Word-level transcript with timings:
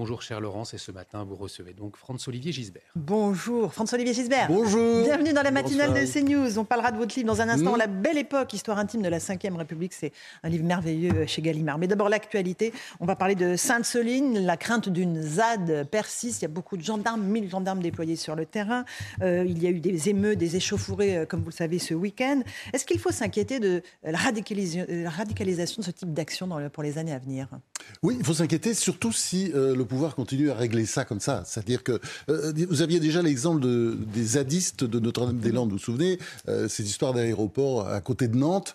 Bonjour 0.00 0.22
cher 0.22 0.40
Laurence, 0.40 0.72
et 0.72 0.78
ce 0.78 0.90
matin 0.92 1.24
vous 1.24 1.36
recevez 1.36 1.74
donc 1.74 1.94
Franz-Olivier 1.94 2.52
Gisbert. 2.52 2.90
Bonjour 2.96 3.70
Franz-Olivier 3.74 4.14
Gisbert. 4.14 4.46
Bonjour. 4.48 5.04
Bienvenue 5.04 5.34
dans 5.34 5.42
la 5.42 5.50
matinale 5.50 5.92
de 5.92 6.10
CNews. 6.10 6.58
On 6.58 6.64
parlera 6.64 6.90
de 6.90 6.96
votre 6.96 7.14
livre 7.16 7.26
dans 7.26 7.42
un 7.42 7.50
instant, 7.50 7.76
La 7.76 7.86
Belle 7.86 8.16
Époque, 8.16 8.54
histoire 8.54 8.78
intime 8.78 9.02
de 9.02 9.10
la 9.10 9.18
Ve 9.18 9.56
République. 9.58 9.92
C'est 9.92 10.12
un 10.42 10.48
livre 10.48 10.64
merveilleux 10.64 11.26
chez 11.26 11.42
Gallimard. 11.42 11.76
Mais 11.76 11.86
d'abord 11.86 12.08
l'actualité. 12.08 12.72
On 12.98 13.04
va 13.04 13.14
parler 13.14 13.34
de 13.34 13.56
Sainte-Soline. 13.56 14.38
La 14.38 14.56
crainte 14.56 14.88
d'une 14.88 15.20
ZAD 15.20 15.86
persiste. 15.90 16.40
Il 16.40 16.44
y 16.44 16.46
a 16.46 16.48
beaucoup 16.48 16.78
de 16.78 16.82
gendarmes, 16.82 17.22
1000 17.22 17.50
gendarmes 17.50 17.82
déployés 17.82 18.16
sur 18.16 18.34
le 18.34 18.46
terrain. 18.46 18.86
Euh, 19.20 19.44
il 19.46 19.62
y 19.62 19.66
a 19.66 19.70
eu 19.70 19.80
des 19.80 20.08
émeutes, 20.08 20.38
des 20.38 20.56
échauffourées, 20.56 21.18
euh, 21.18 21.26
comme 21.26 21.40
vous 21.40 21.50
le 21.50 21.54
savez, 21.54 21.78
ce 21.78 21.92
week-end. 21.92 22.40
Est-ce 22.72 22.86
qu'il 22.86 23.00
faut 23.00 23.12
s'inquiéter 23.12 23.60
de 23.60 23.82
la, 24.02 24.16
radicalisation 24.16 25.80
de 25.80 25.84
ce 25.84 25.90
type 25.90 26.14
d'action 26.14 26.48
pour 26.72 26.82
les 26.82 26.96
années 26.96 27.12
à 27.12 27.18
venir? 27.18 27.50
Oui, 28.02 28.16
il 28.18 28.24
faut 28.24 28.34
s'inquiéter, 28.34 28.74
surtout 28.74 29.12
si 29.12 29.52
euh, 29.54 29.74
le 29.74 29.84
pouvoir 29.84 30.14
continue 30.14 30.50
à 30.50 30.54
régler 30.54 30.86
ça 30.86 31.04
comme 31.04 31.20
ça. 31.20 31.42
C'est-à-dire 31.46 31.82
que 31.82 32.00
vous 32.28 32.82
aviez 32.82 33.00
déjà 33.00 33.22
l'exemple 33.22 33.60
de, 33.60 33.96
des 34.12 34.24
zadistes 34.24 34.84
de 34.84 34.98
Notre-Dame-des-Landes, 34.98 35.70
vous 35.70 35.76
vous 35.76 35.82
souvenez, 35.82 36.18
ces 36.68 36.84
histoires 36.84 37.12
d'aéroport 37.12 37.88
à 37.88 38.00
côté 38.00 38.28
de 38.28 38.36
Nantes. 38.36 38.74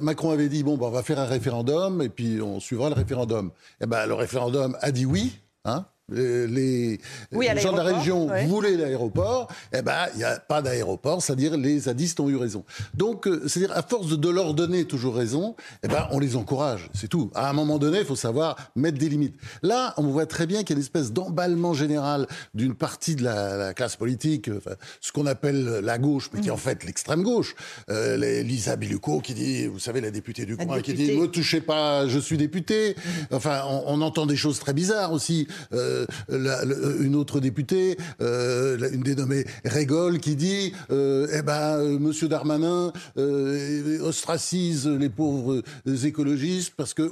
Macron 0.00 0.30
avait 0.30 0.48
dit 0.48 0.62
bon, 0.62 0.76
bah, 0.76 0.86
on 0.86 0.90
va 0.90 1.02
faire 1.02 1.18
un 1.18 1.26
référendum 1.26 2.02
et 2.02 2.08
puis 2.08 2.40
on 2.40 2.60
suivra 2.60 2.88
le 2.88 2.94
référendum. 2.94 3.48
Et 3.80 3.84
eh 3.84 3.86
ben, 3.86 4.06
le 4.06 4.14
référendum 4.14 4.76
a 4.80 4.90
dit 4.90 5.06
oui. 5.06 5.38
Hein 5.64 5.86
les, 6.10 6.98
gens 7.32 7.72
de 7.72 7.76
la 7.76 7.82
région 7.82 8.28
voulaient 8.46 8.76
l'aéroport, 8.76 9.48
eh 9.72 9.82
ben 9.82 10.06
il 10.14 10.18
n'y 10.18 10.24
a 10.24 10.38
pas 10.38 10.62
d'aéroport, 10.62 11.22
c'est-à-dire 11.22 11.56
les 11.56 11.80
zadistes 11.80 12.20
ont 12.20 12.28
eu 12.28 12.36
raison. 12.36 12.64
Donc, 12.94 13.26
euh, 13.26 13.46
c'est-à-dire 13.46 13.76
à 13.76 13.82
force 13.82 14.18
de 14.18 14.28
leur 14.28 14.54
donner 14.54 14.84
toujours 14.84 15.14
raison, 15.14 15.54
eh 15.82 15.88
ben 15.88 16.06
on 16.10 16.18
les 16.18 16.36
encourage, 16.36 16.88
c'est 16.94 17.08
tout. 17.08 17.30
À 17.34 17.50
un 17.50 17.52
moment 17.52 17.78
donné, 17.78 18.00
il 18.00 18.04
faut 18.04 18.16
savoir 18.16 18.56
mettre 18.76 18.98
des 18.98 19.08
limites. 19.08 19.36
Là, 19.62 19.94
on 19.96 20.04
voit 20.04 20.26
très 20.26 20.46
bien 20.46 20.60
qu'il 20.60 20.70
y 20.70 20.72
a 20.72 20.76
une 20.76 20.82
espèce 20.82 21.12
d'emballement 21.12 21.74
général 21.74 22.26
d'une 22.54 22.74
partie 22.74 23.16
de 23.16 23.24
la, 23.24 23.74
classe 23.74 23.96
politique, 23.96 24.50
ce 25.00 25.12
qu'on 25.12 25.26
appelle 25.26 25.80
la 25.82 25.98
gauche, 25.98 26.30
mais 26.32 26.40
qui 26.40 26.48
est 26.48 26.52
en 26.52 26.56
fait 26.56 26.84
l'extrême 26.84 27.22
gauche. 27.22 27.54
Euh, 27.90 28.42
Lisa 28.42 28.76
Biluco 28.76 29.20
qui 29.20 29.34
dit, 29.34 29.66
vous 29.66 29.78
savez, 29.78 30.00
la 30.00 30.10
députée 30.10 30.46
du 30.46 30.56
coin, 30.56 30.80
qui 30.80 30.94
dit, 30.94 31.16
ne 31.16 31.26
touchez 31.26 31.60
pas, 31.60 32.06
je 32.08 32.18
suis 32.18 32.36
député. 32.36 32.96
Mm. 32.96 33.34
Enfin, 33.34 33.62
on, 33.66 34.00
entend 34.00 34.26
des 34.26 34.36
choses 34.36 34.60
très 34.60 34.72
bizarres 34.72 35.12
aussi. 35.12 35.48
Euh, 35.72 35.97
euh, 36.30 37.02
une 37.02 37.16
autre 37.16 37.40
députée, 37.40 37.96
euh, 38.20 38.90
une 38.92 39.02
dénommée 39.02 39.44
Régol, 39.64 40.18
qui 40.18 40.36
dit 40.36 40.72
euh, 40.90 41.26
eh 41.32 41.42
ben, 41.42 41.98
Monsieur 41.98 42.28
Darmanin 42.28 42.92
ostracise 44.00 44.86
les 44.86 45.08
pauvres 45.08 45.62
écologistes 46.04 46.74
parce 46.76 46.94
que. 46.94 47.10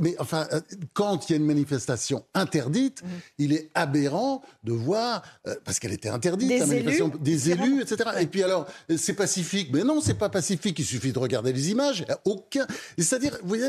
mais 0.00 0.16
enfin, 0.18 0.46
quand 0.92 1.28
il 1.28 1.32
y 1.32 1.34
a 1.34 1.38
une 1.38 1.46
manifestation 1.46 2.24
interdite, 2.34 3.02
mmh. 3.02 3.06
il 3.38 3.52
est 3.52 3.70
aberrant 3.74 4.42
de 4.64 4.72
voir, 4.72 5.22
parce 5.64 5.78
qu'elle 5.78 5.92
était 5.92 6.08
interdite, 6.08 6.48
des 6.48 6.58
la 6.58 6.66
manifestation, 6.66 7.08
élus, 7.08 7.18
des 7.20 7.50
élus, 7.50 7.82
etc. 7.82 8.10
Et 8.20 8.26
puis 8.26 8.42
alors, 8.42 8.66
c'est 8.96 9.14
pacifique. 9.14 9.70
Mais 9.72 9.84
non, 9.84 10.00
c'est 10.00 10.14
pas 10.14 10.28
pacifique. 10.28 10.78
Il 10.78 10.84
suffit 10.84 11.12
de 11.12 11.18
regarder 11.18 11.52
les 11.52 11.70
images. 11.70 12.04
aucun. 12.24 12.66
C'est-à-dire, 12.98 13.38
vous 13.42 13.48
voyez, 13.48 13.68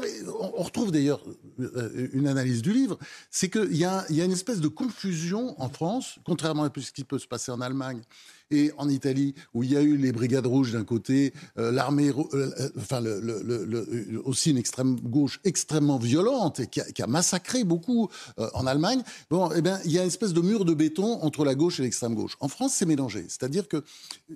on 0.57 0.63
retrouve 0.63 0.91
d'ailleurs 0.91 1.21
une 2.13 2.27
analyse 2.27 2.61
du 2.61 2.73
livre, 2.73 2.97
c'est 3.31 3.49
qu'il 3.49 3.75
y 3.75 3.85
a, 3.85 4.05
y 4.09 4.21
a 4.21 4.25
une 4.25 4.31
espèce 4.31 4.56
de 4.61 4.67
confusion 4.67 5.59
en 5.61 5.69
France, 5.69 6.19
contrairement 6.23 6.63
à 6.63 6.71
ce 6.75 6.91
qui 6.91 7.03
peut 7.03 7.19
se 7.19 7.27
passer 7.27 7.51
en 7.51 7.61
Allemagne 7.61 8.01
et 8.51 8.71
en 8.77 8.89
Italie, 8.89 9.35
où 9.53 9.63
il 9.63 9.71
y 9.71 9.77
a 9.77 9.81
eu 9.81 9.97
les 9.97 10.11
brigades 10.11 10.45
rouges 10.45 10.73
d'un 10.73 10.83
côté, 10.83 11.33
euh, 11.57 11.71
l'armée, 11.71 12.09
euh, 12.09 12.23
euh, 12.33 12.69
enfin 12.77 13.01
le, 13.01 14.21
aussi 14.25 14.51
une 14.51 14.57
extrême 14.57 14.99
gauche 14.99 15.39
extrêmement 15.43 15.97
violente 15.97 16.59
et 16.61 16.67
qui 16.67 17.01
a, 17.01 17.07
massacré 17.07 17.63
beaucoup 17.63 18.09
en 18.53 18.67
Allemagne. 18.67 19.01
Bon, 19.29 19.49
eh 19.55 19.61
bien, 19.61 19.79
il 19.85 19.91
y 19.91 19.99
a 19.99 20.01
une 20.01 20.07
espèce 20.07 20.33
de 20.33 20.41
mur 20.41 20.65
de 20.65 20.73
béton 20.73 21.21
entre 21.21 21.45
la 21.45 21.55
gauche 21.55 21.79
et 21.79 21.83
l'extrême 21.83 22.15
gauche. 22.15 22.35
En 22.39 22.47
France, 22.47 22.73
c'est 22.75 22.85
mélangé, 22.85 23.25
c'est-à-dire 23.29 23.67
que 23.67 23.83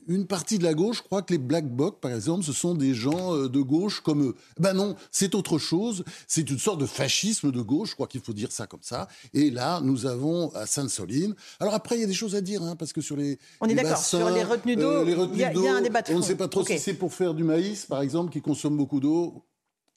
une 0.08 0.26
partie 0.26 0.58
de 0.58 0.64
la 0.64 0.74
gauche 0.74 1.02
croit 1.02 1.22
que 1.22 1.34
les 1.34 1.38
black 1.38 1.68
blocs, 1.68 2.00
par 2.00 2.12
exemple, 2.12 2.44
ce 2.44 2.54
sont 2.54 2.76
des 2.76 2.94
gens 2.94 3.36
de 3.36 3.62
gauche 3.62 4.02
comme 4.02 4.24
eux. 4.24 4.36
Ben 4.60 4.74
non, 4.74 4.96
c'est 5.12 5.36
autre 5.36 5.58
chose. 5.58 6.04
C'est 6.28 6.50
une 6.50 6.60
sorte 6.60 6.80
de 6.80 6.86
fascisme 6.86 7.52
de 7.52 7.62
gauche. 7.62 7.90
Je 7.90 7.96
crois 7.96 8.08
qu'il 8.08 8.22
faut 8.22 8.34
dire 8.34 8.52
ça 8.52 8.68
comme 8.68 8.84
ça. 8.84 9.08
Et 9.34 9.52
là, 9.52 9.82
nous 9.82 10.06
avons 10.06 10.54
à 10.56 10.66
Sainte-Soline. 10.66 11.36
Alors 11.60 11.74
après, 11.74 11.98
il 11.98 12.02
y 12.02 12.04
a 12.04 12.08
des 12.08 12.14
choses 12.14 12.36
à 12.36 12.42
dire, 12.42 12.64
hein, 12.64 12.76
parce 12.76 12.94
que 12.94 13.02
sur 13.02 13.18
les, 13.18 13.38
on 13.60 13.68
est 13.68 13.76
sur 14.02 14.30
les 14.30 14.44
retenues 14.44 14.76
d'eau, 14.76 14.90
euh, 14.90 15.28
il 15.34 15.40
y, 15.40 15.44
a 15.44 15.76
un 15.76 15.82
débat 15.82 16.02
de 16.02 16.14
On 16.14 16.18
ne 16.18 16.22
sait 16.22 16.36
pas 16.36 16.48
trop 16.48 16.66
si 16.66 16.80
c'est 16.80 16.94
pour 16.94 17.14
faire 17.14 17.34
du 17.34 17.44
maïs, 17.44 17.86
par 17.86 18.02
exemple, 18.02 18.32
qui 18.32 18.42
consomme 18.42 18.78
beaucoup 18.78 19.00
d'eau. 19.00 19.44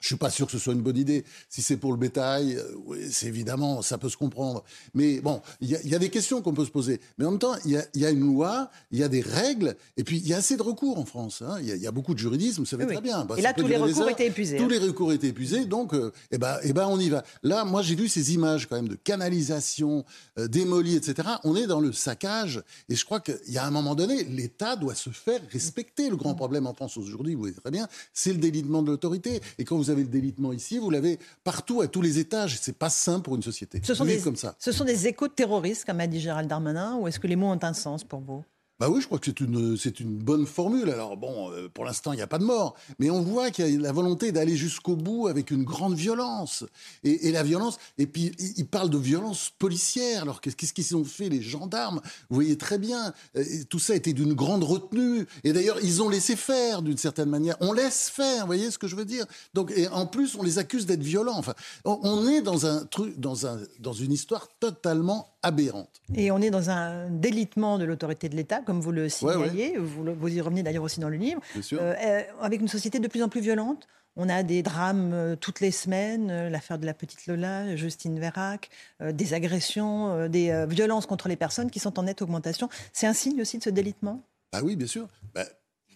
Je 0.05 0.09
suis 0.09 0.17
pas 0.17 0.29
sûr 0.29 0.45
que 0.45 0.53
ce 0.53 0.59
soit 0.59 0.75
une 0.75 0.83
bonne 0.83 0.99
idée. 0.99 1.25
Si 1.49 1.63
c'est 1.63 1.79
pour 1.79 1.91
le 1.91 1.97
bétail, 1.97 2.57
euh, 2.57 3.09
c'est 3.11 3.25
évidemment, 3.25 3.81
ça 3.81 3.97
peut 3.97 4.11
se 4.11 4.19
comprendre. 4.19 4.63
Mais 4.93 5.23
bon, 5.23 5.41
il 5.63 5.71
y, 5.71 5.95
a 5.95 5.99
des 5.99 6.11
questions 6.11 6.43
qu'on 6.43 6.53
peut 6.53 6.67
se 6.67 6.71
poser. 6.71 7.01
Mais 7.17 7.25
en 7.25 7.31
même 7.31 7.41
temps, 7.41 7.55
il 7.65 7.83
y 7.95 8.05
a, 8.05 8.11
une 8.11 8.21
loi, 8.21 8.71
il 8.91 8.99
y 8.99 9.03
a 9.03 9.09
des 9.09 9.23
règles, 9.23 9.75
et 9.97 10.05
puis 10.05 10.19
il 10.19 10.29
y 10.29 10.35
a 10.35 10.37
assez 10.37 10.59
de 10.59 10.63
recours 10.63 10.99
en 10.99 11.07
France. 11.07 11.41
Hein. 11.41 11.57
Il 11.63 11.75
y, 11.75 11.87
a 11.87 11.91
beaucoup 11.91 12.13
de 12.13 12.19
juridisme, 12.19 12.61
vous 12.61 12.67
savez 12.67 12.85
très 12.87 13.01
bien. 13.01 13.25
Bah, 13.25 13.37
et 13.39 13.41
là, 13.41 13.55
tous 13.55 13.67
les 13.67 13.79
recours 13.79 14.11
étaient 14.11 14.27
épuisés. 14.27 14.59
Tous 14.59 14.65
hein. 14.65 14.69
les 14.69 14.79
recours 14.79 15.11
étaient 15.11 15.29
épuisés, 15.29 15.65
donc, 15.65 15.95
euh, 15.95 16.13
eh 16.31 16.37
ben, 16.37 16.59
eh 16.65 16.75
ben, 16.75 16.87
on 16.87 17.01
y 17.01 17.09
va. 17.09 17.25
Là, 17.43 17.65
moi, 17.65 17.81
j'ai 17.81 17.95
vu 17.95 18.07
ces 18.07 18.35
images 18.35 18.69
quand 18.69 18.77
même 18.77 18.89
de 18.89 18.97
canalisation 18.97 20.05
euh, 20.39 20.49
démolie, 20.49 20.97
etc. 20.97 21.27
On 21.45 21.57
est 21.57 21.67
dans 21.67 21.81
le 21.81 21.93
saccage, 21.93 22.63
et 22.91 22.95
je 22.95 23.07
crois 23.07 23.21
qu'il 23.21 23.39
y 23.49 23.57
a 23.57 23.65
un 23.65 23.71
moment 23.71 23.95
donné, 23.95 24.25
l'État 24.25 24.77
doit 24.77 24.95
se 24.95 25.09
faire 25.09 25.41
respecter. 25.51 26.11
Le 26.11 26.17
grand 26.17 26.35
problème 26.35 26.67
en 26.67 26.75
France 26.75 26.99
aujourd'hui, 26.99 27.33
vous 27.33 27.41
voyez 27.41 27.55
très 27.55 27.71
bien, 27.71 27.89
c'est 28.13 28.35
le 28.35 28.39
délitement 28.39 28.83
de 28.83 28.89
l'autorité. 28.89 29.41
Et 29.57 29.65
quand 29.65 29.79
vous 29.79 29.94
avez 29.94 29.94
le 30.03 30.09
délitement 30.09 30.53
ici, 30.53 30.79
vous 30.79 30.91
l'avez 30.91 31.19
partout, 31.45 31.81
à 31.81 31.89
tous 31.89 32.03
les 32.03 32.19
étages. 32.19 32.59
C'est 32.61 32.79
pas 32.79 32.91
simple 32.91 33.23
pour 33.23 33.37
une 33.37 33.43
société. 33.43 33.81
Ce 33.83 33.95
sont, 33.95 34.05
des, 34.05 34.19
comme 34.19 34.37
ça. 34.37 34.55
ce 34.59 34.73
sont 34.73 34.85
des 34.85 35.07
échos 35.07 35.29
terroristes, 35.29 35.85
comme 35.85 36.01
a 36.01 36.07
dit 36.07 36.21
Gérald 36.21 36.49
Darmanin, 36.49 36.97
ou 36.97 37.09
est-ce 37.09 37.21
que 37.21 37.27
les 37.27 37.37
mots 37.37 37.49
ont 37.49 37.59
un 37.63 37.73
sens 37.73 38.05
pour 38.05 38.21
vous? 38.21 38.45
Bah 38.81 38.89
oui, 38.89 39.01
je 39.01 39.07
crois 39.07 39.21
que 39.21 39.27
c'est 39.27 39.41
une, 39.41 39.77
c'est 39.77 40.01
une 40.01 40.17
bonne 40.17 40.47
formule. 40.47 40.91
Alors 40.91 41.17
bon, 41.17 41.51
euh, 41.53 41.69
pour 41.73 41.85
l'instant, 41.85 42.13
il 42.13 42.17
n'y 42.17 42.23
a 42.23 42.27
pas 42.27 42.39
de 42.39 42.45
mort. 42.45 42.75
Mais 42.99 43.09
on 43.09 43.21
voit 43.21 43.51
qu'il 43.51 43.69
y 43.69 43.77
a 43.77 43.81
la 43.81 43.93
volonté 43.93 44.33
d'aller 44.33 44.57
jusqu'au 44.57 44.97
bout 44.97 45.29
avec 45.29 45.53
une 45.53 45.63
grande 45.63 45.95
violence. 45.95 46.65
Et, 47.05 47.31
la 47.31 47.45
violence, 47.45 47.79
et 47.99 48.07
puis 48.07 48.33
il 48.57 48.67
parle 48.67 48.91
de 48.91 48.99
violence 48.99 49.51
policière. 49.59 50.23
Alors 50.23 50.41
qu'est-ce 50.41 50.73
qu'ils 50.73 50.97
ont 50.97 51.05
fait 51.05 51.29
les 51.29 51.41
gendarmes? 51.41 52.01
Vous 52.31 52.35
voyez 52.35 52.59
très 52.59 52.79
bien, 52.79 53.13
euh, 53.37 53.45
tout 53.69 53.79
ça 53.79 53.95
était 53.95 54.13
d'une 54.13 54.35
grande 54.35 54.65
retenue. 54.65 55.27
Et 55.45 55.53
d'ailleurs, 55.53 55.79
ils 55.83 56.03
ont 56.03 56.09
laissé 56.09 56.35
faire 56.35 56.83
d'une 56.83 56.99
certaine 56.99 57.31
manière. 57.31 57.57
On 57.61 57.73
laisse 57.73 58.11
faire, 58.11 58.41
vous 58.41 58.47
voyez 58.47 58.73
ce 58.73 58.79
que 58.79 58.89
je 58.89 58.97
veux 58.97 59.05
dire? 59.05 59.25
Donc, 59.55 59.73
et 59.77 59.87
en 59.89 60.07
plus, 60.07 60.35
on 60.37 60.43
les 60.43 60.59
accuse 60.59 60.87
d'être 60.87 61.03
violents. 61.03 61.43
On 61.85 62.27
est 62.27 62.43
dans 62.43 62.67
un 62.67 62.85
truc, 62.85 63.21
dans 63.21 63.47
un, 63.47 63.61
dans 63.79 63.93
une 63.93 64.13
histoire 64.13 64.49
totalement 64.59 65.29
aberrante. 65.45 66.01
Et 66.15 66.31
on 66.31 66.41
est 66.41 66.51
dans 66.51 66.71
un 66.71 67.11
délitement 67.11 67.79
de 67.79 67.85
l'autorité 67.85 68.29
de 68.29 68.37
l'État, 68.37 68.63
comme 68.65 68.81
vous 68.81 68.93
le 68.93 69.09
signaliez. 69.09 69.77
Vous, 69.79 70.29
y 70.29 70.41
revenez 70.41 70.63
d'ailleurs 70.63 70.83
aussi 70.83 71.01
dans 71.01 71.09
le 71.09 71.17
livre. 71.17 71.41
Euh, 71.73 71.95
euh, 71.95 72.23
avec 72.41 72.61
une 72.61 72.69
société 72.69 72.99
de 72.99 73.09
plus 73.09 73.23
en 73.23 73.29
plus 73.29 73.41
violente. 73.41 73.87
On 74.17 74.29
a 74.29 74.43
des 74.45 74.63
drames 74.63 75.13
euh, 75.13 75.37
toutes 75.37 75.61
les 75.61 75.73
semaines, 75.73 76.49
l'affaire 76.49 76.79
de 76.79 76.87
la 76.87 76.95
petite 76.95 77.27
Lola, 77.27 77.75
Justine 77.77 78.19
Vérac, 78.21 78.71
des 79.01 79.35
agressions, 79.35 80.29
des 80.29 80.67
violences 80.69 81.07
contre 81.07 81.29
les 81.29 81.37
personnes 81.37 81.71
qui 81.71 81.81
sont 81.81 81.99
en 81.99 82.05
nette 82.05 82.23
augmentation. 82.23 82.69
C'est 82.93 83.07
un 83.07 83.13
signe 83.13 83.41
aussi 83.41 83.59
de 83.59 83.63
ce 83.63 83.71
délitement? 83.71 84.23
Ah 84.53 84.63
oui, 84.63 84.77
bien 84.77 84.87
sûr. 84.87 85.09
Bah, 85.35 85.45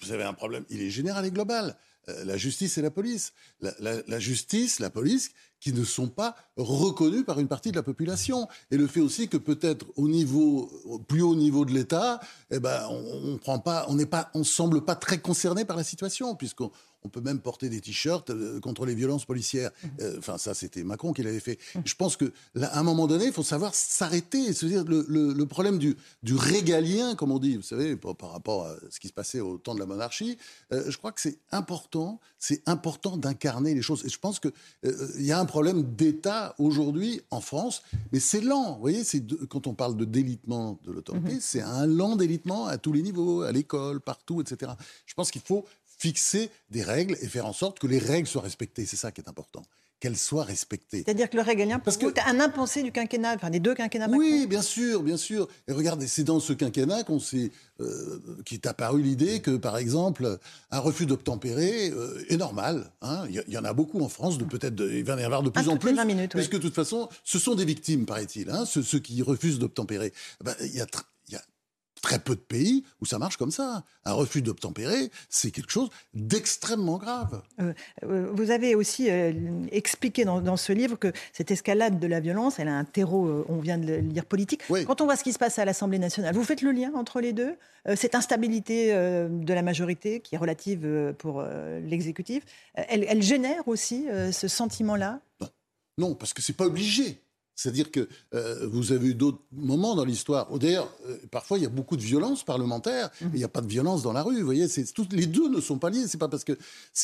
vous 0.00 0.12
avez 0.12 0.24
un 0.24 0.34
problème, 0.34 0.64
il 0.70 0.82
est 0.82 0.90
général 0.90 1.26
et 1.26 1.30
global. 1.30 1.76
la 2.06 2.36
justice 2.36 2.78
et 2.78 2.82
la 2.82 2.90
police. 2.90 3.32
la 3.60 4.18
justice, 4.18 4.80
la 4.80 4.90
police, 4.90 5.30
qui 5.60 5.72
ne 5.72 5.84
sont 5.84 6.08
pas 6.08 6.36
reconnus 6.56 7.24
par 7.24 7.40
une 7.40 7.48
partie 7.48 7.70
de 7.70 7.76
la 7.76 7.82
population. 7.82 8.48
Et 8.70 8.76
le 8.76 8.86
fait 8.86 9.00
aussi 9.00 9.28
que 9.28 9.36
peut-être 9.36 9.86
au 9.96 10.08
niveau, 10.08 10.70
au 10.84 10.98
plus 10.98 11.22
haut 11.22 11.36
niveau 11.36 11.64
de 11.64 11.72
l'État, 11.72 12.20
eh 12.50 12.58
ben, 12.60 12.86
on, 12.90 13.32
on 13.32 13.38
prend 13.38 13.58
pas, 13.58 13.86
on 13.88 13.94
n'est 13.94 14.06
pas, 14.06 14.30
on 14.34 14.44
semble 14.44 14.84
pas 14.84 14.94
très 14.94 15.18
concerné 15.18 15.64
par 15.64 15.76
la 15.76 15.84
situation, 15.84 16.34
puisqu'on 16.34 16.70
on 17.04 17.08
peut 17.08 17.20
même 17.20 17.40
porter 17.40 17.68
des 17.68 17.80
t-shirts 17.80 18.30
euh, 18.30 18.60
contre 18.60 18.84
les 18.84 18.94
violences 18.94 19.24
policières. 19.24 19.70
Mmh. 19.70 19.88
Euh, 20.00 20.18
enfin, 20.18 20.38
ça, 20.38 20.54
c'était 20.54 20.82
Macron 20.82 21.12
qui 21.12 21.22
l'avait 21.22 21.40
fait. 21.40 21.58
Mmh. 21.74 21.80
Je 21.84 21.94
pense 21.94 22.16
que, 22.16 22.32
à 22.60 22.78
un 22.78 22.82
moment 22.82 23.06
donné, 23.06 23.26
il 23.26 23.32
faut 23.32 23.42
savoir 23.42 23.74
s'arrêter 23.74 24.38
et 24.38 24.52
se 24.52 24.66
dire 24.66 24.84
le, 24.86 25.44
problème 25.44 25.78
du, 25.78 25.96
du, 26.22 26.34
régalien, 26.34 27.14
comme 27.14 27.32
on 27.32 27.38
dit, 27.38 27.56
vous 27.56 27.62
savez, 27.62 27.96
par, 27.96 28.32
rapport 28.32 28.66
à 28.66 28.74
ce 28.90 29.00
qui 29.00 29.08
se 29.08 29.12
passait 29.12 29.40
au 29.40 29.58
temps 29.58 29.74
de 29.74 29.80
la 29.80 29.86
monarchie. 29.86 30.38
Euh, 30.72 30.90
je 30.90 30.98
crois 30.98 31.12
que 31.12 31.20
c'est 31.20 31.38
important, 31.52 32.20
c'est 32.38 32.62
important 32.68 33.16
d'incarner 33.16 33.74
les 33.74 33.82
choses. 33.82 34.04
Et 34.04 34.08
je 34.08 34.18
pense 34.18 34.40
qu'il 34.40 34.52
il 34.82 35.24
y 35.24 35.32
a 35.32 35.38
un 35.38 35.46
problème 35.48 35.82
d'État 35.82 36.54
aujourd'hui 36.58 37.20
en 37.30 37.40
France, 37.40 37.82
mais 38.12 38.20
c'est 38.20 38.40
lent. 38.40 38.74
Vous 38.74 38.80
voyez, 38.80 39.02
c'est 39.02 39.24
quand 39.48 39.66
on 39.66 39.74
parle 39.74 39.96
de 39.96 40.04
délitement 40.04 40.78
de 40.84 40.92
l'autorité, 40.92 41.34
mmh. 41.34 41.40
c'est 41.40 41.62
un 41.62 41.86
lent 41.86 42.14
délitement 42.14 42.66
à 42.66 42.78
tous 42.78 42.92
les 42.92 43.02
niveaux, 43.02 43.42
à 43.42 43.50
l'école, 43.50 44.00
partout, 44.00 44.40
etc. 44.40 44.72
Je 45.06 45.14
pense 45.14 45.32
qu'il 45.32 45.42
faut 45.42 45.64
fixer 45.98 46.50
des 46.70 46.82
règles 46.82 47.16
et 47.20 47.26
faire 47.26 47.46
en 47.46 47.52
sorte 47.52 47.80
que 47.80 47.88
les 47.88 47.98
règles 47.98 48.28
soient 48.28 48.42
respectées. 48.42 48.86
C'est 48.86 48.96
ça 48.96 49.10
qui 49.10 49.20
est 49.20 49.28
important. 49.28 49.64
Qu'elle 50.00 50.16
soit 50.16 50.44
respectée. 50.44 51.02
C'est-à-dire 51.04 51.28
que 51.28 51.36
le 51.36 51.42
régalien, 51.42 51.78
parce 51.78 51.96
que 51.96 52.06
un 52.26 52.40
impensé 52.40 52.82
du 52.82 52.92
quinquennat, 52.92 53.34
enfin 53.34 53.50
des 53.50 53.60
deux 53.60 53.74
quinquennats. 53.74 54.08
Oui, 54.10 54.46
bien 54.46 54.62
sûr, 54.62 55.02
bien 55.02 55.16
sûr. 55.16 55.48
Et 55.66 55.72
regardez, 55.72 56.06
c'est 56.06 56.24
dans 56.24 56.40
ce 56.40 56.52
quinquennat 56.52 57.02
qu'on 57.02 57.18
s'est, 57.18 57.50
euh, 57.80 58.20
qui 58.44 58.54
est 58.54 58.66
apparu 58.66 59.02
l'idée 59.02 59.40
que, 59.40 59.56
par 59.56 59.76
exemple, 59.76 60.38
un 60.70 60.78
refus 60.78 61.06
d'obtempérer 61.06 61.90
euh, 61.90 62.24
est 62.28 62.36
normal. 62.36 62.90
Hein. 63.02 63.24
Il 63.28 63.52
y, 63.52 63.58
en 63.58 63.64
a 63.64 63.72
beaucoup 63.72 64.00
en 64.00 64.08
France, 64.08 64.38
de 64.38 64.44
peut-être, 64.44 64.80
il 64.80 65.04
va 65.04 65.14
y 65.14 65.22
en 65.22 65.26
avoir 65.26 65.42
de 65.42 65.50
plus 65.50 65.68
en 65.68 65.76
plus, 65.76 65.94
20 65.94 66.04
minutes, 66.04 66.32
puisque 66.32 66.52
de 66.52 66.58
toute 66.58 66.74
façon, 66.74 67.08
ce 67.24 67.38
sont 67.38 67.54
des 67.54 67.64
victimes, 67.64 68.06
paraît-il, 68.06 68.50
hein, 68.50 68.64
ceux, 68.66 68.98
qui 68.98 69.22
refusent 69.22 69.58
d'obtempérer. 69.58 70.12
Ben, 70.44 70.54
il 70.60 70.74
y 70.74 70.80
a 70.80 70.86
très 72.00 72.18
peu 72.18 72.34
de 72.34 72.40
pays 72.40 72.84
où 73.00 73.06
ça 73.06 73.18
marche 73.18 73.36
comme 73.36 73.50
ça. 73.50 73.84
Un 74.04 74.12
refus 74.12 74.42
d'obtempérer, 74.42 75.10
c'est 75.28 75.50
quelque 75.50 75.70
chose 75.70 75.90
d'extrêmement 76.14 76.98
grave. 76.98 77.42
Euh, 77.60 77.72
euh, 78.04 78.30
vous 78.32 78.50
avez 78.50 78.74
aussi 78.74 79.10
euh, 79.10 79.32
expliqué 79.70 80.24
dans, 80.24 80.56
ce 80.56 80.72
livre 80.72 80.96
que 80.96 81.12
cette 81.32 81.50
escalade 81.50 81.98
de 81.98 82.06
la 82.06 82.20
violence, 82.20 82.58
elle 82.58 82.68
a 82.68 82.74
un 82.74 82.84
terreau, 82.84 83.44
on 83.48 83.58
vient 83.58 83.78
de 83.78 83.86
le 83.86 83.98
lire, 83.98 84.24
politique. 84.24 84.62
Quand 84.86 85.00
on 85.00 85.04
voit 85.04 85.16
ce 85.16 85.24
qui 85.24 85.32
se 85.32 85.38
passe 85.38 85.58
à 85.58 85.64
l'Assemblée 85.64 85.98
nationale, 85.98 86.34
vous 86.34 86.44
faites 86.44 86.62
le 86.62 86.72
lien 86.72 86.92
entre 86.94 87.20
les 87.20 87.32
deux 87.32 87.54
Cette 87.94 88.14
instabilité 88.14 88.92
de 88.92 89.54
la 89.54 89.62
majorité, 89.62 90.20
qui 90.20 90.34
est 90.34 90.38
relative 90.38 91.14
pour 91.18 91.42
l'exécutif, 91.82 92.44
elle, 92.74 93.04
elle, 93.08 93.22
génère 93.22 93.66
aussi 93.68 94.06
ce 94.32 94.48
sentiment-là? 94.48 95.20
Non. 95.40 95.48
non, 95.98 96.14
parce 96.14 96.34
que 96.34 96.42
c'est 96.42 96.52
pas 96.52 96.66
obligé. 96.66 97.20
C'est-à-dire 97.58 97.90
que 97.90 98.08
euh, 98.34 98.68
vous 98.68 98.92
avez 98.92 99.08
eu 99.08 99.14
d'autres 99.14 99.42
moments 99.50 99.96
dans 99.96 100.04
l'histoire. 100.04 100.48
D'ailleurs, 100.58 100.88
euh, 101.08 101.18
parfois, 101.32 101.58
il 101.58 101.64
y 101.64 101.66
a 101.66 101.70
beaucoup 101.70 101.96
de 101.96 102.02
violence 102.02 102.44
parlementaire. 102.44 103.10
Mmh. 103.20 103.26
Il 103.34 103.38
n'y 103.38 103.44
a 103.44 103.48
pas 103.48 103.62
de 103.62 103.66
violence 103.66 104.00
dans 104.02 104.12
la 104.12 104.22
rue. 104.22 104.38
Vous 104.38 104.44
voyez, 104.44 104.68
toutes 104.94 105.12
les 105.12 105.26
deux 105.26 105.48
ne 105.48 105.60
sont 105.60 105.76
pas 105.76 105.90
liés. 105.90 106.06
C'est 106.06 106.18
pas 106.18 106.28
parce 106.28 106.44
que. 106.44 106.52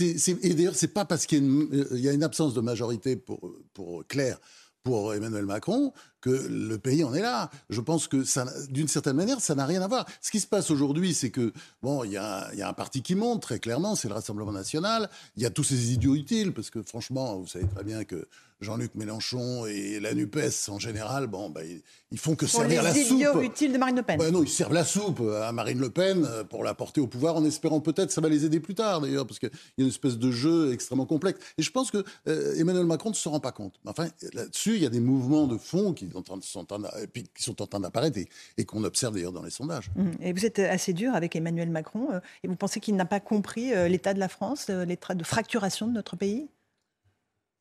et 0.00 0.54
d'ailleurs, 0.54 0.76
c'est 0.76 0.94
pas 0.94 1.04
parce 1.04 1.26
qu'il 1.26 1.42
y, 1.42 2.00
y, 2.02 2.08
a 2.08 2.12
une 2.12 2.22
absence 2.22 2.54
de 2.54 2.60
majorité 2.60 3.16
pour, 3.16 3.52
pour 3.72 4.06
Claire 4.06 4.38
pour 4.84 5.14
Emmanuel 5.14 5.46
Macron 5.46 5.94
que 6.20 6.30
le 6.30 6.78
pays 6.78 7.04
en 7.04 7.14
est 7.14 7.22
là. 7.22 7.50
Je 7.70 7.80
pense 7.80 8.06
que 8.06 8.22
d'une 8.70 8.86
certaine 8.86 9.16
manière, 9.16 9.40
ça 9.40 9.54
n'a 9.54 9.64
rien 9.66 9.80
à 9.82 9.88
voir. 9.88 10.06
Ce 10.20 10.30
qui 10.30 10.40
se 10.40 10.46
passe 10.46 10.70
aujourd'hui, 10.70 11.14
c'est 11.14 11.30
que 11.30 11.52
bon, 11.82 12.04
il 12.04 12.12
y, 12.12 12.16
a, 12.18 12.50
un 12.62 12.72
parti 12.74 13.02
qui 13.02 13.14
monte 13.14 13.42
très 13.42 13.58
clairement, 13.58 13.94
c'est 13.94 14.08
le 14.08 14.14
Rassemblement 14.14 14.52
national. 14.52 15.08
Il 15.36 15.42
y 15.42 15.46
a 15.46 15.50
tous 15.50 15.64
ces 15.64 15.92
idiots 15.92 16.14
utiles 16.14 16.52
parce 16.52 16.68
que 16.70 16.82
franchement, 16.82 17.38
vous 17.38 17.46
savez 17.46 17.66
très 17.66 17.82
bien 17.82 18.04
que 18.04 18.28
Jean-Luc 18.60 18.94
Mélenchon 18.94 19.66
et 19.66 20.00
la 20.00 20.14
NUPES 20.14 20.68
en 20.68 20.78
général, 20.78 21.26
bon, 21.26 21.50
bah, 21.50 21.60
ils, 22.10 22.18
font 22.18 22.36
que 22.36 22.46
servir 22.46 22.82
la 22.82 22.94
soupe. 22.94 23.42
Utiles 23.42 23.72
de 23.72 23.78
Marine 23.78 23.96
Le 23.96 24.02
Pen. 24.02 24.30
non, 24.30 24.42
ils 24.42 24.48
servent 24.48 24.72
la 24.72 24.84
soupe 24.84 25.20
à 25.20 25.52
Marine 25.52 25.80
Le 25.80 25.90
Pen 25.90 26.24
euh, 26.24 26.44
pour 26.44 26.64
la 26.64 26.74
porter 26.74 27.00
au 27.00 27.06
pouvoir 27.06 27.36
en 27.36 27.44
espérant 27.44 27.80
peut-être 27.80 28.10
ça 28.10 28.20
va 28.20 28.28
les 28.28 28.44
aider 28.44 28.60
plus 28.60 28.74
tard 28.74 29.00
d'ailleurs, 29.00 29.26
parce 29.26 29.38
qu'il 29.38 29.50
y 29.78 29.82
a 29.82 29.84
une 29.84 29.88
espèce 29.88 30.18
de 30.18 30.30
jeu 30.30 30.72
extrêmement 30.72 31.06
complexe. 31.06 31.40
Et 31.58 31.62
je 31.62 31.70
pense 31.70 31.90
que 31.90 32.04
euh, 32.28 32.54
Emmanuel 32.54 32.86
Macron 32.86 33.10
ne 33.10 33.14
se 33.14 33.28
rend 33.28 33.40
pas 33.40 33.52
compte. 33.52 33.74
Enfin, 33.84 34.08
là-dessus, 34.32 34.76
il 34.76 34.82
y 34.82 34.86
a 34.86 34.90
des 34.90 35.00
mouvements 35.00 35.46
de 35.46 35.58
fond 35.58 35.92
qui, 35.92 36.08
sont 36.10 36.32
en, 36.32 36.38
qui 36.38 36.50
sont 37.42 37.62
en 37.62 37.66
train 37.66 37.80
d'apparaître 37.80 38.18
et, 38.56 38.64
qu'on 38.64 38.84
observe 38.84 39.14
d'ailleurs 39.14 39.32
dans 39.32 39.42
les 39.42 39.50
sondages. 39.50 39.90
Mmh. 39.96 40.10
Et 40.22 40.32
vous 40.32 40.46
êtes 40.46 40.58
assez 40.58 40.92
dur 40.92 41.14
avec 41.14 41.36
Emmanuel 41.36 41.70
Macron 41.70 42.08
euh, 42.12 42.20
et 42.42 42.48
vous 42.48 42.56
pensez 42.56 42.80
qu'il 42.80 42.96
n'a 42.96 43.04
pas 43.04 43.20
compris 43.20 43.72
l'état 43.88 44.14
de 44.14 44.20
la 44.20 44.28
France, 44.28 44.68
l'état 44.68 45.14
de 45.14 45.24
fracturation 45.24 45.86
de 45.86 45.92
notre 45.92 46.16
pays? 46.16 46.48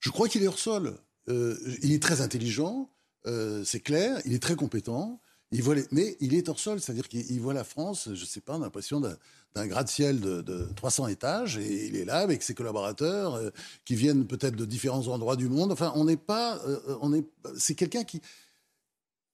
Je 0.04 0.10
crois 0.10 0.28
qu'il 0.28 0.44
est 0.44 0.48
hors 0.48 0.60
sol. 0.60 0.98
Euh, 1.30 1.58
il 1.82 1.94
est 1.94 2.04
très 2.04 2.20
intelligent, 2.20 2.90
euh, 3.26 3.64
c'est 3.64 3.80
clair, 3.80 4.20
il 4.26 4.34
est 4.34 4.44
très 4.44 4.58
compétent, 4.58 5.22
il 5.52 5.64
voit 5.64 5.76
mais 5.92 6.18
il 6.20 6.34
est 6.34 6.50
hors 6.50 6.60
sol, 6.60 6.82
c'est-à-dire 6.82 7.08
qu'il 7.08 7.40
voit 7.40 7.54
la 7.54 7.64
France, 7.64 8.10
je 8.14 8.20
ne 8.20 8.26
sais 8.26 8.42
pas, 8.42 8.58
on 8.58 8.62
a 8.62 8.66
l'impression 8.66 9.00
d'un 9.00 9.68
gratte-ciel 9.68 10.20
de, 10.20 10.68
300 10.76 11.08
étages, 11.08 11.58
et 11.58 11.88
il 11.88 11.96
est 11.96 12.04
là 12.04 12.18
avec 12.18 12.44
ses 12.44 12.54
collaborateurs 12.54 13.36
euh, 13.36 13.52
qui 13.86 13.96
viennent 13.96 14.28
peut-être 14.28 14.58
de 14.58 14.66
différents 14.66 15.08
endroits 15.08 15.38
du 15.38 15.48
monde. 15.48 15.72
Enfin, 15.72 15.94
on 15.96 16.04
n'est 16.04 16.18
pas, 16.18 16.62
on 17.00 17.14
est, 17.14 17.24
c'est 17.56 17.76
quelqu'un 17.76 18.04
qui, 18.04 18.22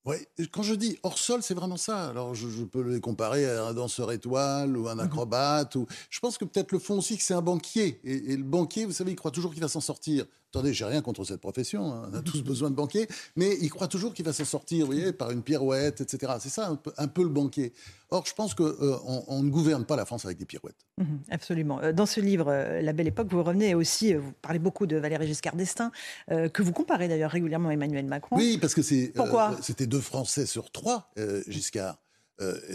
Ouais, 0.06 0.27
quand 0.51 0.63
je 0.63 0.74
dis 0.75 0.98
hors 1.04 1.18
sol, 1.18 1.44
c'est 1.44 1.54
vraiment 1.54 1.75
ça. 1.75 2.07
Alors, 2.07 2.33
je, 2.33 2.63
peux 2.63 2.81
les 2.81 3.01
comparer 3.01 3.45
à 3.45 3.65
un 3.65 3.74
danseur 3.74 4.12
étoile 4.12 4.77
ou 4.77 4.88
un 4.88 4.95
mhm. 4.95 5.01
acrobate. 5.01 5.75
Ou... 5.75 5.88
Je 6.10 6.19
pense 6.19 6.38
que 6.38 6.45
peut-être 6.45 6.72
le 6.72 6.80
fond 6.80 7.00
aussi, 7.00 7.18
que 7.18 7.24
c'est 7.24 7.33
un 7.33 7.42
banquier. 7.42 8.00
et, 8.06 8.38
le 8.38 8.44
banquier, 8.44 8.86
vous 8.86 8.94
savez, 8.94 9.12
il 9.12 9.15
croit 9.15 9.31
toujours 9.31 9.51
qu'il 9.51 9.62
va 9.62 9.68
s'en 9.68 9.81
sortir. 9.81 10.25
Attendez, 10.51 10.74
j'ai 10.74 10.86
rien 10.86 11.04
contre 11.04 11.24
cette 11.25 11.42
profession, 11.42 11.94
hein. 11.94 12.10
on 12.12 12.18
a 12.18 12.22
tous 12.24 12.42
besoin 12.42 12.72
de 12.72 12.75
banquiers, 12.75 13.07
mais 13.36 13.56
il 13.62 13.69
croit 13.69 13.88
toujours 13.88 14.16
qu'il 14.16 14.25
va 14.25 14.34
s'en 14.34 14.46
sortir, 14.46 14.80
vous 14.80 14.94
voyez, 14.94 15.13
par 15.13 15.30
une 15.30 15.44
pirouette, 15.44 16.01
etc. 16.01 16.34
C'est 16.40 16.50
ça 16.50 16.75
un 16.98 17.07
peu, 17.07 17.22
le 17.22 17.30
banquier. 17.30 17.72
Or, 18.10 18.25
je 18.25 18.34
pense 18.34 18.56
qu'on 18.56 18.63
euh, 18.63 18.98
on 19.28 19.44
ne 19.44 19.50
gouverne 19.51 19.86
pas 19.86 19.96
la 19.96 20.06
France 20.06 20.25
avec 20.25 20.40
des 20.40 20.46
pirouettes. 20.46 20.88
Mhm, 20.98 21.19
absolument. 21.30 21.80
Euh, 21.84 21.94
dans 21.94 22.07
ce 22.07 22.19
livre, 22.19 22.48
euh, 22.48 22.81
La 22.81 22.94
Belle 22.94 23.07
Époque, 23.07 23.28
vous 23.30 23.44
revenez 23.44 23.75
aussi, 23.75 24.16
vous 24.16 24.31
parlez 24.42 24.57
beaucoup 24.57 24.88
de 24.88 24.98
Valéry 24.98 25.28
Giscard 25.28 25.56
d'Estaing, 25.56 25.92
que 26.28 26.63
vous 26.63 26.72
comparez 26.72 27.07
d'ailleurs 27.07 27.30
régulièrement 27.30 27.69
à 27.69 27.74
Emmanuel 27.74 28.06
Macron. 28.06 28.36
Oui, 28.36 28.57
parce 28.57 28.74
que 28.74 28.81
c'est, 28.81 29.13
c'était 29.62 29.86
deux 29.86 30.01
Français 30.01 30.48
sur 30.48 30.72
trois, 30.72 31.12
Giscard. 31.48 32.00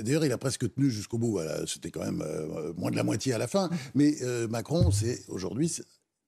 D'ailleurs, 0.01 0.25
il 0.25 0.31
a 0.31 0.39
presque 0.39 0.73
tenu 0.73 0.91
jusqu'au 0.91 1.19
bout. 1.19 1.41
C'était 1.67 1.91
quand 1.91 2.05
même 2.05 2.23
moins 2.77 2.93
de 2.93 2.97
la 2.97 3.03
moitié 3.03 3.33
à 3.33 3.39
la 3.39 3.49
fin. 3.49 3.69
Mhm. 3.69 3.77
Mais 3.97 4.15
Macron, 4.49 4.93
c'est 4.93 5.25
aujourd'hui 5.29 5.73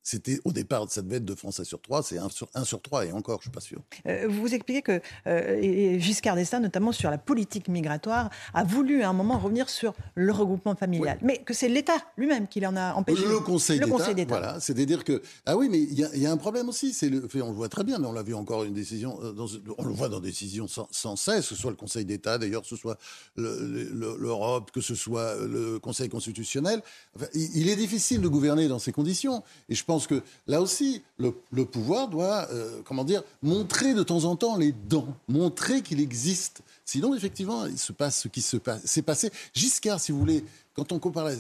c'était 0.07 0.39
au 0.45 0.53
départ, 0.53 0.87
ça 0.89 1.03
devait 1.03 1.17
être 1.17 1.25
de 1.25 1.35
Français 1.35 1.65
sur 1.65 1.81
trois, 1.81 2.01
c'est 2.01 2.19
un 2.19 2.29
sur, 2.29 2.49
un 2.55 2.65
sur 2.65 2.81
trois, 2.81 3.05
et 3.05 3.11
encore, 3.11 3.41
je 3.43 3.49
ne 3.49 3.51
suis 3.51 3.51
pas 3.51 3.61
sûr. 3.61 3.81
Euh, 4.07 4.29
vous 4.29 4.55
expliquez 4.55 4.81
que 4.81 5.01
euh, 5.27 5.99
Giscard 5.99 6.37
d'Estaing, 6.37 6.61
notamment 6.61 6.93
sur 6.93 7.11
la 7.11 7.19
politique 7.19 7.67
migratoire, 7.67 8.31
a 8.55 8.63
voulu 8.63 9.03
à 9.03 9.09
un 9.09 9.13
moment 9.13 9.37
revenir 9.37 9.69
sur 9.69 9.95
le 10.15 10.31
regroupement 10.31 10.77
familial, 10.77 11.19
mais 11.23 11.39
que 11.39 11.53
c'est 11.53 11.69
l'État 11.69 11.97
lui-même 12.17 12.47
qui 12.47 12.61
l'en 12.61 12.77
a 12.77 12.95
empêché. 12.95 13.27
Le 13.27 13.41
Conseil 13.41 13.81
d'État. 13.81 14.29
Voilà, 14.29 14.61
c'est-à-dire 14.61 15.03
que. 15.03 15.21
Ah 15.45 15.57
oui, 15.57 15.69
mais 15.69 15.81
il 15.81 15.99
y, 15.99 16.27
a 16.27 16.31
un 16.31 16.37
problème 16.37 16.69
aussi, 16.69 16.93
c'est 16.93 17.09
le, 17.09 17.27
on 17.43 17.49
le 17.49 17.57
voit 17.57 17.69
très 17.69 17.83
bien, 17.83 17.99
mais 17.99 18.07
on 18.07 18.13
l'a 18.13 18.23
vu 18.23 18.35
encore 18.35 18.63
une 18.63 18.75
décision, 18.75 19.19
euh, 19.25 19.35
on 19.77 19.85
le 19.85 19.93
voit 19.93 20.09
dans 20.09 20.21
des 20.21 20.29
décisions 20.29 20.69
sans, 20.69 21.17
cesse, 21.17 21.49
que 21.49 21.55
ce 21.57 21.57
soit 21.57 21.73
le 21.73 21.77
Conseil 21.77 22.05
d'État, 22.05 22.39
d'ailleurs, 22.39 22.63
que 22.63 22.69
ce 22.69 22.77
soit 22.77 22.97
l'Europe, 23.37 24.71
que 24.71 24.81
ce 24.81 24.95
soit 24.95 25.35
le 25.35 25.81
Conseil 25.81 26.09
constitutionnel. 26.09 26.81
il, 27.35 27.69
est 27.69 27.77
difficile 27.77 28.21
de 28.21 28.29
gouverner 28.29 28.69
dans 28.69 28.79
ces 28.79 28.93
conditions, 28.93 29.43
et 29.69 29.75
je 29.75 29.85
pense 29.85 29.96
pense 29.97 30.07
que 30.07 30.23
là 30.47 30.61
aussi, 30.61 31.03
le, 31.19 31.33
pouvoir 31.65 32.09
doit, 32.09 32.49
euh, 32.53 32.83
comment 32.85 33.05
dire, 33.05 33.23
montrer 33.43 33.95
de 33.95 34.03
temps 34.03 34.25
en 34.25 34.37
temps 34.37 34.59
les 34.59 34.73
dents, 34.73 35.09
montrer 35.27 35.81
qu'il 35.81 36.01
existe. 36.01 36.61
Sinon, 36.87 37.17
effectivement, 37.17 37.67
il 37.67 37.79
se 37.79 37.93
passe 37.93 38.21
ce 38.21 38.29
qui 38.29 38.41
se 38.41 38.57
passe. 38.57 38.83
C'est 38.85 39.03
passé. 39.03 39.31
Giscard, 39.53 39.99
si 39.99 40.13
vous 40.13 40.21
voulez, 40.21 40.45
quand 40.73 40.93
on 40.93 41.01
compare, 41.01 41.31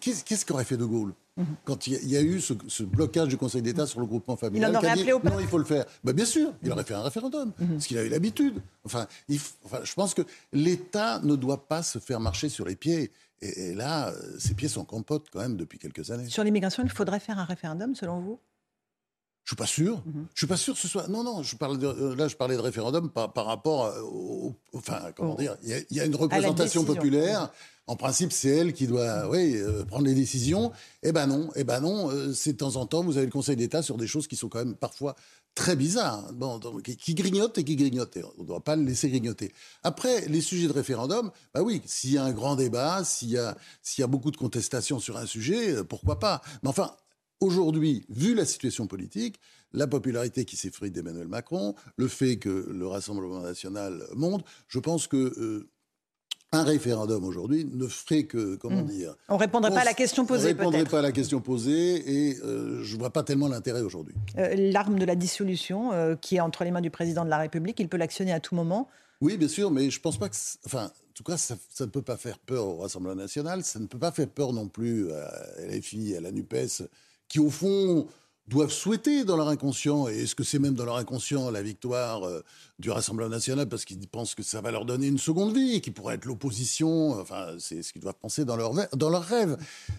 qu'est-ce 0.00 0.46
qu'aurait 0.46 0.64
fait 0.64 0.78
De 0.78 0.86
Gaulle 0.86 1.12
mhm. 1.36 1.44
quand 1.64 1.86
il 1.86 2.08
y, 2.08 2.16
a, 2.16 2.22
eu 2.22 2.40
ce, 2.40 2.82
blocage 2.82 3.28
du 3.28 3.36
Conseil 3.36 3.60
d'État 3.60 3.86
sur 3.86 4.00
le 4.00 4.06
groupement 4.06 4.36
familial 4.36 4.70
Il 4.70 4.76
en 4.76 4.78
aurait 4.78 4.88
appelé 4.88 5.12
au 5.12 5.22
Non, 5.22 5.38
il 5.38 5.46
faut 5.46 5.58
le 5.58 5.64
faire. 5.64 5.84
Bah, 6.02 6.14
bien 6.14 6.24
sûr, 6.24 6.54
il 6.62 6.72
aurait 6.72 6.84
fait 6.84 6.94
un 6.94 7.02
référendum, 7.02 7.52
mhm. 7.58 7.68
parce 7.72 7.86
qu'il 7.86 7.98
avait 7.98 8.08
l'habitude. 8.08 8.62
Enfin, 8.86 9.06
enfin, 9.66 9.80
je 9.84 9.92
pense 9.92 10.14
que 10.14 10.22
l'État 10.54 11.20
ne 11.22 11.36
doit 11.36 11.68
pas 11.68 11.82
se 11.82 11.98
faire 11.98 12.18
marcher 12.18 12.48
sur 12.48 12.64
les 12.64 12.74
pieds. 12.74 13.12
Et, 13.42 13.74
là, 13.74 14.10
ces 14.38 14.54
pieds 14.54 14.68
sont 14.68 14.86
compotes 14.86 15.26
quand 15.30 15.40
même 15.40 15.58
depuis 15.58 15.78
quelques 15.78 16.10
années. 16.12 16.30
Sur 16.30 16.44
l'immigration, 16.44 16.82
il 16.82 16.90
faudrait 16.90 17.20
faire 17.20 17.38
un 17.38 17.44
référendum, 17.44 17.94
selon 17.94 18.20
vous? 18.20 18.40
Je 19.44 19.50
suis 19.50 19.56
pas 19.56 19.66
sûr. 19.66 20.02
Mhm. 20.06 20.26
Je 20.34 20.40
suis 20.40 20.46
pas 20.46 20.56
sûr 20.56 20.74
que 20.74 20.80
ce 20.80 20.88
soit. 20.88 21.06
Non, 21.08 21.22
non. 21.22 21.42
Je 21.42 21.56
parle 21.56 21.78
euh, 21.84 22.16
Là, 22.16 22.28
je 22.28 22.36
parlais 22.36 22.56
de 22.56 22.60
référendum 22.60 23.10
par, 23.10 23.32
par 23.32 23.44
rapport 23.44 23.94
au. 24.02 24.54
Enfin, 24.72 25.12
comment 25.14 25.34
dire 25.34 25.56
il 25.62 25.84
y, 25.90 26.00
a, 26.00 26.04
une 26.06 26.16
représentation 26.16 26.84
populaire. 26.84 27.50
En 27.86 27.96
principe, 27.96 28.32
c'est 28.32 28.48
elle 28.48 28.72
qui 28.72 28.86
doit, 28.86 29.28
oui, 29.28 29.56
euh, 29.56 29.84
prendre 29.84 30.06
les 30.06 30.14
décisions. 30.14 30.72
Eh 31.02 31.12
ben 31.12 31.26
non. 31.26 31.50
Eh 31.54 31.64
ben 31.64 31.80
non. 31.80 32.10
Euh, 32.10 32.32
c'est 32.32 32.54
de 32.54 32.56
temps 32.56 32.76
en 32.76 32.86
temps, 32.86 33.04
vous 33.04 33.18
avez 33.18 33.26
le 33.26 33.32
Conseil 33.32 33.56
d'État 33.56 33.82
sur 33.82 33.98
des 33.98 34.06
choses 34.06 34.26
qui 34.26 34.36
sont 34.36 34.48
quand 34.48 34.60
même 34.60 34.74
parfois 34.74 35.14
très 35.54 35.76
bizarres, 35.76 36.32
bon, 36.32 36.58
qui, 36.82 37.14
grignotent 37.14 37.58
et 37.58 37.64
qui 37.64 37.76
grignotent. 37.76 38.18
On 38.38 38.42
ne 38.42 38.46
doit 38.46 38.64
pas 38.64 38.74
le 38.74 38.84
laisser 38.84 39.08
grignoter. 39.08 39.52
Après, 39.82 40.26
les 40.26 40.40
sujets 40.40 40.66
de 40.66 40.72
référendum, 40.72 41.30
bah 41.52 41.62
oui, 41.62 41.80
s'il 41.84 42.12
y 42.12 42.18
a 42.18 42.24
un 42.24 42.32
grand 42.32 42.56
débat, 42.56 43.04
s'il 43.04 43.30
y 43.30 43.38
a, 43.38 43.56
s'il 43.82 44.02
y 44.02 44.04
a 44.04 44.08
beaucoup 44.08 44.30
de 44.30 44.36
contestations 44.36 44.98
sur 44.98 45.16
un 45.16 45.26
sujet, 45.26 45.76
euh, 45.76 45.84
pourquoi 45.84 46.18
pas 46.18 46.42
Mais 46.62 46.70
enfin, 46.70 46.96
aujourd'hui, 47.40 48.04
vu 48.08 48.34
la 48.34 48.44
situation 48.44 48.86
politique, 48.86 49.40
la 49.72 49.86
popularité 49.86 50.44
qui 50.44 50.56
s'effrite 50.56 50.92
d'Emmanuel 50.92 51.28
Macron, 51.28 51.74
le 51.96 52.08
fait 52.08 52.38
que 52.38 52.68
le 52.70 52.86
Rassemblement 52.86 53.40
national 53.40 54.04
monte, 54.14 54.44
je 54.68 54.78
pense 54.78 55.06
que 55.06 55.16
euh, 55.16 55.68
un 56.54 56.62
référendum 56.62 57.24
aujourd'hui 57.24 57.68
ne 57.72 57.86
ferait 57.86 58.24
que, 58.24 58.56
comment 58.56 58.82
hmm. 58.82 58.86
dire 58.86 59.14
On 59.28 59.36
répondrait 59.36 59.70
pas 59.70 59.80
à 59.80 59.84
la 59.84 59.94
question 59.94 60.24
posée, 60.24 60.54
On 60.54 60.58
répondrait 60.58 60.84
pas 60.84 61.00
à 61.00 61.02
la 61.02 61.12
question 61.12 61.40
posée, 61.40 62.28
et 62.30 62.38
euh, 62.42 62.82
je 62.82 62.96
vois 62.96 63.10
pas 63.10 63.22
tellement 63.22 63.48
l'intérêt 63.48 63.80
aujourd'hui. 63.80 64.14
Euh, 64.38 64.54
l'arme 64.54 64.98
de 64.98 65.04
la 65.04 65.16
dissolution, 65.16 65.92
euh, 65.92 66.14
qui 66.14 66.36
est 66.36 66.40
entre 66.40 66.64
les 66.64 66.70
mains 66.70 66.80
du 66.80 66.90
président 66.90 67.24
de 67.24 67.30
la 67.30 67.38
République, 67.38 67.80
il 67.80 67.88
peut 67.88 67.96
l'actionner 67.96 68.32
à 68.32 68.40
tout 68.40 68.54
moment. 68.54 68.88
Oui, 69.20 69.36
bien 69.36 69.48
sûr, 69.48 69.70
mais 69.70 69.90
je 69.90 70.00
pense 70.00 70.18
pas 70.18 70.28
que, 70.28 70.36
enfin, 70.66 70.84
en 70.84 71.12
tout 71.14 71.24
cas, 71.24 71.36
ça, 71.36 71.56
ne 71.80 71.86
peut 71.86 72.02
pas 72.02 72.16
faire 72.16 72.38
peur 72.38 72.66
au 72.66 72.76
Rassemblement 72.78 73.14
national, 73.14 73.64
ça 73.64 73.78
ne 73.78 73.86
peut 73.86 73.98
pas 73.98 74.12
faire 74.12 74.28
peur 74.28 74.52
non 74.52 74.68
plus 74.68 75.12
à 75.12 75.32
LFI, 75.68 76.16
à 76.16 76.20
la 76.20 76.30
Nupes, 76.30 76.54
qui 77.28 77.40
au 77.40 77.50
fond 77.50 78.06
doivent 78.46 78.72
souhaiter 78.72 79.24
dans 79.24 79.36
leur 79.36 79.48
inconscient, 79.48 80.08
et 80.08 80.22
est-ce 80.22 80.34
que 80.34 80.44
c'est 80.44 80.58
même 80.58 80.74
dans 80.74 80.84
leur 80.84 80.96
inconscient 80.96 81.50
la 81.50 81.62
victoire 81.62 82.24
euh, 82.24 82.42
du 82.80 82.90
Rassemblement 82.90 83.30
national 83.30 83.68
parce 83.68 83.84
qu'ils 83.84 84.08
pensent 84.08 84.34
que 84.34 84.42
ça 84.42 84.60
va 84.60 84.72
leur 84.72 84.84
donner 84.84 85.06
une 85.06 85.18
seconde 85.18 85.56
vie, 85.56 85.80
qui 85.80 85.92
pourrait 85.92 86.16
être 86.16 86.24
l'opposition, 86.24 87.20
enfin 87.20 87.54
c'est 87.60 87.82
ce 87.82 87.92
qu'ils 87.92 88.02
doivent 88.02 88.18
penser 88.20 88.44
dans 88.44 88.56
leur, 88.56 88.72
dans 88.96 89.10
leur 89.10 89.22
rêve. 89.22 89.56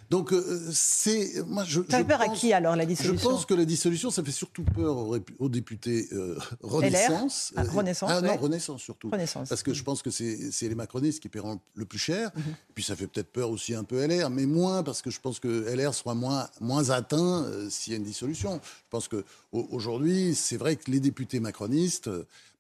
Donc 0.10 0.34
euh, 0.34 0.70
c'est... 0.74 1.42
Moi, 1.48 1.64
je, 1.64 1.82
ça 1.90 2.00
fait 2.00 2.04
peur 2.04 2.20
à 2.20 2.28
qui 2.28 2.52
alors 2.52 2.76
la 2.76 2.86
dissolution 2.86 3.30
Je 3.30 3.34
pense 3.34 3.46
que 3.46 3.54
la 3.54 3.64
dissolution, 3.64 4.12
ça 4.12 4.24
fait 4.24 4.32
surtout 4.32 4.64
peur 4.64 4.98
aux, 5.40 5.50
députés 5.50 6.10
euh, 6.12 6.38
Renaissance. 6.62 7.54
Ah, 7.56 7.64
Renaissance 7.64 8.10
Ah 8.12 8.20
non, 8.20 8.36
Renaissance 8.36 8.82
surtout. 8.82 9.10
Renaissance. 9.10 9.48
Parce 9.48 9.64
que 9.64 9.74
je 9.74 9.84
pense 9.84 10.02
que 10.02 10.10
c'est 10.10 10.68
les 10.68 10.76
macronistes 10.76 11.22
qui 11.22 11.30
paieront 11.30 11.62
le 11.76 11.86
plus 11.86 12.00
cher. 12.00 12.32
Mhm. 12.36 12.44
Puis 12.74 12.84
ça 12.84 12.98
fait 12.98 13.08
peut-être 13.08 13.32
peur 13.32 13.52
aussi 13.52 13.74
un 13.74 13.86
peu 13.86 14.06
LR, 14.06 14.30
mais 14.30 14.46
moins 14.46 14.84
parce 14.84 15.02
que 15.02 15.10
je 15.10 15.22
pense 15.22 15.40
que 15.40 15.74
LR 15.74 15.94
sera 15.94 16.14
moins, 16.14 16.50
moins 16.60 16.90
atteint 16.90 17.46
s'il 17.70 17.94
y 17.94 17.96
a 17.96 17.98
une 17.98 18.04
dissolution. 18.04 18.60
Je 18.62 18.90
pense 18.90 19.08
qu'aujourd'hui, 19.08 20.36
c'est 20.36 20.58
vrai 20.58 20.76
que 20.76 20.92
les 20.92 21.00
députés 21.00 21.40
macronistes, 21.40 22.10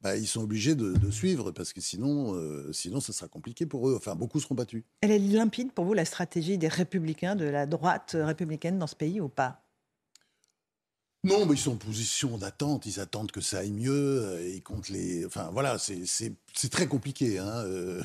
bah, 0.05 0.15
ils 0.15 0.27
sont 0.27 0.43
obligés 0.43 0.75
de, 0.75 1.09
suivre 1.09 1.49
parce 1.49 1.73
que 1.73 1.81
sinon, 1.81 2.35
euh, 2.35 2.71
sinon, 2.71 2.99
ça 2.99 3.11
sera 3.11 3.27
compliqué 3.27 3.65
pour 3.65 3.89
eux. 3.89 3.95
Enfin, 3.97 4.13
beaucoup 4.13 4.39
seront 4.39 4.53
battus. 4.53 4.83
Elle 5.01 5.09
est 5.09 5.17
limpide 5.17 5.71
pour 5.71 5.83
vous, 5.83 5.95
la 5.95 6.05
stratégie 6.05 6.59
des 6.59 6.67
républicains, 6.67 7.35
de 7.35 7.45
la 7.45 7.65
droite 7.65 8.15
républicaine 8.19 8.77
dans 8.77 8.85
ce 8.85 8.95
pays 8.95 9.19
ou 9.19 9.29
pas? 9.29 9.63
Non, 11.23 11.47
mais 11.47 11.55
ils 11.55 11.57
sont 11.57 11.71
en 11.71 11.77
position 11.77 12.37
d'attente. 12.37 12.85
Ils 12.85 12.99
attendent 12.99 13.31
que 13.31 13.41
ça 13.41 13.57
aille 13.57 13.71
mieux. 13.71 14.21
Euh, 14.21 14.47
ils 14.47 14.61
comptent 14.61 14.89
les. 14.89 15.25
Enfin, 15.25 15.49
voilà, 15.51 15.79
c'est 15.79 16.69
très 16.69 16.85
compliqué. 16.85 17.39
Hein. 17.39 17.63
Euh, 17.65 18.03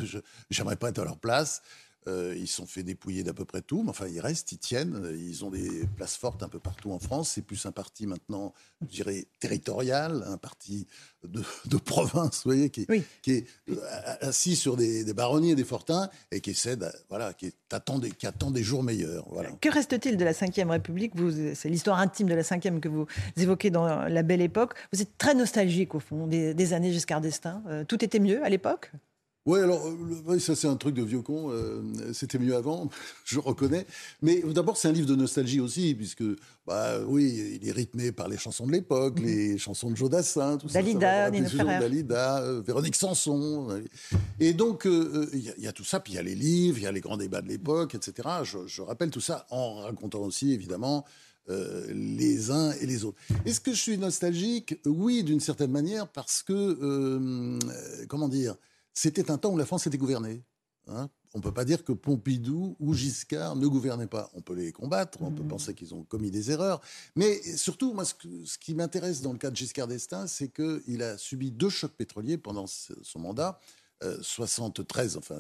j'aimerais 0.48 0.76
pas 0.76 0.88
être 0.88 1.00
à 1.00 1.04
leur 1.04 1.18
place. 1.18 1.60
Euh, 2.08 2.34
ils 2.36 2.48
sont 2.48 2.66
fait 2.66 2.82
dépouiller 2.82 3.22
d'à 3.22 3.34
peu 3.34 3.44
près 3.44 3.60
tout, 3.60 3.82
mais 3.82 3.90
enfin, 3.90 4.06
ils 4.08 4.20
restent, 4.20 4.52
ils 4.52 4.58
tiennent. 4.58 5.02
Ils 5.18 5.44
ont 5.44 5.50
des 5.50 5.86
places 5.96 6.16
fortes 6.16 6.42
un 6.42 6.48
peu 6.48 6.58
partout 6.58 6.92
en 6.92 6.98
France. 6.98 7.32
C'est 7.34 7.42
plus 7.42 7.66
un 7.66 7.72
parti 7.72 8.06
maintenant, 8.06 8.54
je 8.82 8.86
dirais, 8.86 9.26
territorial, 9.38 10.24
un 10.26 10.38
parti 10.38 10.86
de, 11.24 11.76
province, 11.76 12.42
vous 12.44 12.52
voyez, 12.52 12.70
qui, 12.70 12.86
est 13.26 13.46
euh, 13.68 13.76
assis 14.20 14.56
sur 14.56 14.76
des, 14.76 15.12
baronniers 15.12 15.50
et 15.50 15.54
des 15.54 15.64
fortins 15.64 16.08
et 16.30 16.40
qui 16.40 16.50
essaie, 16.50 16.76
voilà, 17.08 17.34
qui, 17.34 17.52
attend 17.70 17.98
des, 17.98 18.10
qui 18.10 18.26
attend 18.26 18.50
des 18.50 18.62
jours 18.62 18.82
meilleurs. 18.82 19.26
Voilà. 19.30 19.50
Que 19.60 19.68
reste-t-il 19.68 20.16
de 20.16 20.24
la 20.24 20.32
Ve 20.32 20.70
République? 20.70 21.12
C'est 21.54 21.68
l'histoire 21.68 21.98
intime 21.98 22.28
de 22.28 22.34
la 22.34 22.42
Ve 22.42 22.80
que 22.80 22.88
vous 22.88 23.06
évoquez 23.36 23.70
dans 23.70 23.86
la 23.86 24.22
belle 24.22 24.40
époque. 24.40 24.74
Vous 24.92 25.02
êtes 25.02 25.18
très 25.18 25.34
nostalgique, 25.34 25.94
au 25.94 26.00
fond, 26.00 26.26
des, 26.26 26.72
années 26.72 26.92
Giscard 26.92 27.20
d'Estaing. 27.20 27.62
Euh, 27.68 27.84
tout 27.84 28.04
était 28.04 28.20
mieux 28.20 28.44
à 28.44 28.48
l'époque? 28.48 28.92
Oui, 29.50 29.58
alors, 29.58 29.84
euh, 30.28 30.38
ça 30.38 30.54
c'est 30.54 30.68
un 30.68 30.76
truc 30.76 30.94
de 30.94 31.02
vieux 31.02 31.22
con. 31.22 31.50
Euh, 31.50 31.82
c'était 32.12 32.38
mieux 32.38 32.54
avant, 32.54 32.88
je 33.24 33.40
reconnais. 33.40 33.84
Mais 34.22 34.42
d'abord, 34.42 34.76
c'est 34.76 34.86
un 34.86 34.92
livre 34.92 35.08
de 35.08 35.16
nostalgie 35.16 35.58
aussi, 35.58 35.92
puisque, 35.96 36.22
bah 36.66 37.00
oui, 37.04 37.58
il 37.60 37.68
est 37.68 37.72
rythmé 37.72 38.12
par 38.12 38.28
les 38.28 38.38
chansons 38.38 38.64
de 38.64 38.70
l'époque, 38.70 39.18
mhm. 39.18 39.26
les 39.26 39.58
chansons 39.58 39.90
de 39.90 39.96
Jodassin, 39.96 40.56
tout 40.56 40.68
Dalida, 40.68 41.24
ça. 41.24 41.30
Dalida, 41.32 41.80
Dalida, 41.80 42.38
euh, 42.42 42.62
Véronique 42.64 42.94
Sanson. 42.94 43.82
Et 44.38 44.52
donc, 44.52 44.86
il 44.86 45.54
y, 45.58 45.66
a 45.66 45.72
tout 45.72 45.84
ça, 45.84 45.98
puis 45.98 46.12
il 46.12 46.16
y 46.16 46.20
a 46.20 46.22
les 46.22 46.36
livres, 46.36 46.78
il 46.78 46.84
y 46.84 46.86
a 46.86 46.92
les 46.92 47.00
grands 47.00 47.16
débats 47.16 47.42
de 47.42 47.48
l'époque, 47.48 47.96
etc. 47.96 48.28
Je, 48.44 48.82
rappelle 48.82 49.10
tout 49.10 49.20
ça 49.20 49.46
en 49.50 49.80
racontant 49.80 50.20
aussi, 50.20 50.52
évidemment, 50.52 51.04
les 51.48 52.52
uns 52.52 52.70
et 52.80 52.86
les 52.86 53.04
autres. 53.04 53.18
Est-ce 53.44 53.60
que 53.60 53.72
je 53.72 53.80
suis 53.80 53.98
nostalgique? 53.98 54.78
Oui, 54.86 55.24
d'une 55.24 55.40
certaine 55.40 55.72
manière, 55.72 56.06
parce 56.06 56.44
que, 56.44 57.58
comment 58.06 58.28
dire, 58.28 58.54
c'était 58.94 59.30
un 59.30 59.38
temps 59.38 59.50
où 59.50 59.56
la 59.56 59.66
France 59.66 59.86
était 59.86 59.98
gouvernée. 59.98 60.44
Hein. 60.86 61.08
on 61.34 61.38
ne 61.38 61.42
peut 61.42 61.52
pas 61.52 61.64
dire 61.64 61.84
que 61.84 61.92
Pompidou 61.92 62.74
ou 62.80 62.94
Giscard 62.94 63.54
ne 63.54 63.66
gouvernaient 63.66 64.06
pas. 64.08 64.30
On 64.34 64.40
peut 64.40 64.54
les 64.54 64.72
combattre, 64.72 65.22
on 65.22 65.30
peut 65.30 65.44
mmh. 65.44 65.48
penser 65.48 65.74
qu'ils 65.74 65.94
ont 65.94 66.02
commis 66.02 66.30
des 66.30 66.50
erreurs. 66.50 66.80
Mais 67.14 67.40
surtout, 67.56 67.92
moi, 67.92 68.04
ce, 68.04 68.14
ce 68.44 68.58
qui 68.58 68.74
m'intéresse 68.74 69.20
dans 69.20 69.32
le 69.32 69.38
cas 69.38 69.50
de 69.50 69.56
Giscard 69.56 69.86
d'Estaing, 69.86 70.26
c'est 70.26 70.48
qu'il 70.48 71.02
a 71.02 71.16
subi 71.18 71.52
deux 71.52 71.68
chocs 71.68 71.92
pétroliers 71.92 72.38
pendant 72.38 72.66
son 72.66 73.18
mandat. 73.18 73.60
73, 74.22 75.14
euh, 75.14 75.18
enfin, 75.18 75.38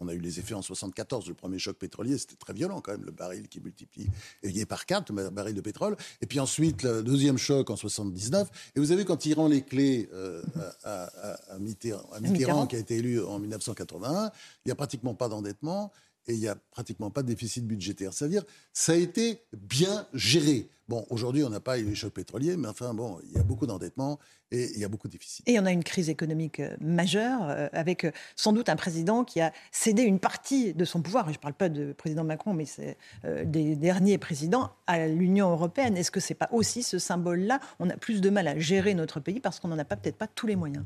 on 0.00 0.08
a 0.08 0.14
eu 0.14 0.18
les 0.18 0.38
effets 0.38 0.54
en 0.54 0.62
74, 0.62 1.28
le 1.28 1.34
premier 1.34 1.58
choc 1.58 1.76
pétrolier, 1.76 2.18
c'était 2.18 2.36
très 2.36 2.52
violent 2.52 2.80
quand 2.80 2.92
même, 2.92 3.04
le 3.04 3.12
baril 3.12 3.48
qui 3.48 3.60
multiplie 3.60 4.06
est 4.42 4.66
par 4.66 4.86
quatre, 4.86 5.12
le 5.12 5.30
baril 5.30 5.54
de 5.54 5.60
pétrole. 5.60 5.96
Et 6.20 6.26
puis 6.26 6.40
ensuite, 6.40 6.82
le 6.82 7.02
deuxième 7.02 7.38
choc 7.38 7.70
en 7.70 7.76
79. 7.76 8.48
Et 8.74 8.80
vous 8.80 8.92
avez 8.92 9.04
quand 9.04 9.26
il 9.26 9.34
rend 9.34 9.48
les 9.48 9.62
clés 9.62 10.08
euh, 10.12 10.42
à, 10.84 11.10
à, 11.50 11.58
Mitterrand, 11.58 12.66
qui 12.66 12.76
a 12.76 12.78
été 12.78 12.96
élu 12.96 13.22
en 13.22 13.38
1981, 13.38 14.30
il 14.64 14.68
n'y 14.68 14.72
a 14.72 14.76
pratiquement 14.76 15.14
pas 15.14 15.28
d'endettement 15.28 15.92
et 16.26 16.34
il 16.34 16.40
n'y 16.40 16.48
a 16.48 16.56
pratiquement 16.70 17.10
pas 17.10 17.22
de 17.22 17.28
déficit 17.28 17.66
budgétaire. 17.66 18.12
C'est-à-dire, 18.12 18.44
ça 18.72 18.92
a 18.92 18.96
été 18.96 19.42
bien 19.52 20.06
géré. 20.12 20.68
Bon, 20.88 21.04
aujourd'hui, 21.10 21.42
on 21.42 21.50
n'a 21.50 21.58
pas 21.58 21.78
eu 21.80 21.84
les 21.84 21.96
chocs 21.96 22.12
pétroliers, 22.12 22.56
mais 22.56 22.68
enfin, 22.68 22.94
bon, 22.94 23.18
il 23.24 23.32
y 23.32 23.38
a 23.38 23.42
beaucoup 23.42 23.66
d'endettement 23.66 24.20
et 24.52 24.70
il 24.72 24.78
y 24.78 24.84
a 24.84 24.88
beaucoup 24.88 25.08
de 25.08 25.12
déficits. 25.12 25.42
Et 25.46 25.58
on 25.58 25.66
a 25.66 25.72
une 25.72 25.82
crise 25.82 26.08
économique 26.08 26.60
euh, 26.60 26.76
majeure, 26.80 27.40
euh, 27.42 27.66
avec 27.72 28.04
euh, 28.04 28.12
sans 28.36 28.52
doute 28.52 28.68
un 28.68 28.76
président 28.76 29.24
qui 29.24 29.40
a 29.40 29.52
cédé 29.72 30.02
une 30.02 30.20
partie 30.20 30.74
de 30.74 30.84
son 30.84 31.02
pouvoir, 31.02 31.26
je 31.26 31.32
ne 31.32 31.38
parle 31.38 31.54
pas 31.54 31.68
de 31.68 31.92
président 31.92 32.22
Macron, 32.22 32.54
mais 32.54 32.66
c'est 32.66 32.96
des 33.44 33.74
derniers 33.74 34.18
présidents, 34.18 34.70
à 34.86 35.08
l'Union 35.08 35.50
européenne. 35.50 35.96
Est-ce 35.96 36.12
que 36.12 36.20
ce 36.20 36.32
n'est 36.32 36.36
pas 36.36 36.48
aussi 36.52 36.84
ce 36.84 37.00
symbole-là? 37.00 37.58
On 37.80 37.90
a 37.90 37.96
plus 37.96 38.20
de 38.20 38.30
mal 38.30 38.46
à 38.46 38.56
gérer 38.58 38.94
notre 38.94 39.18
pays 39.18 39.40
parce 39.40 39.58
qu'on 39.58 39.68
n'en 39.68 39.78
a 39.78 39.84
peut-être 39.84 40.16
pas 40.16 40.28
tous 40.28 40.46
les 40.46 40.56
moyens. 40.56 40.84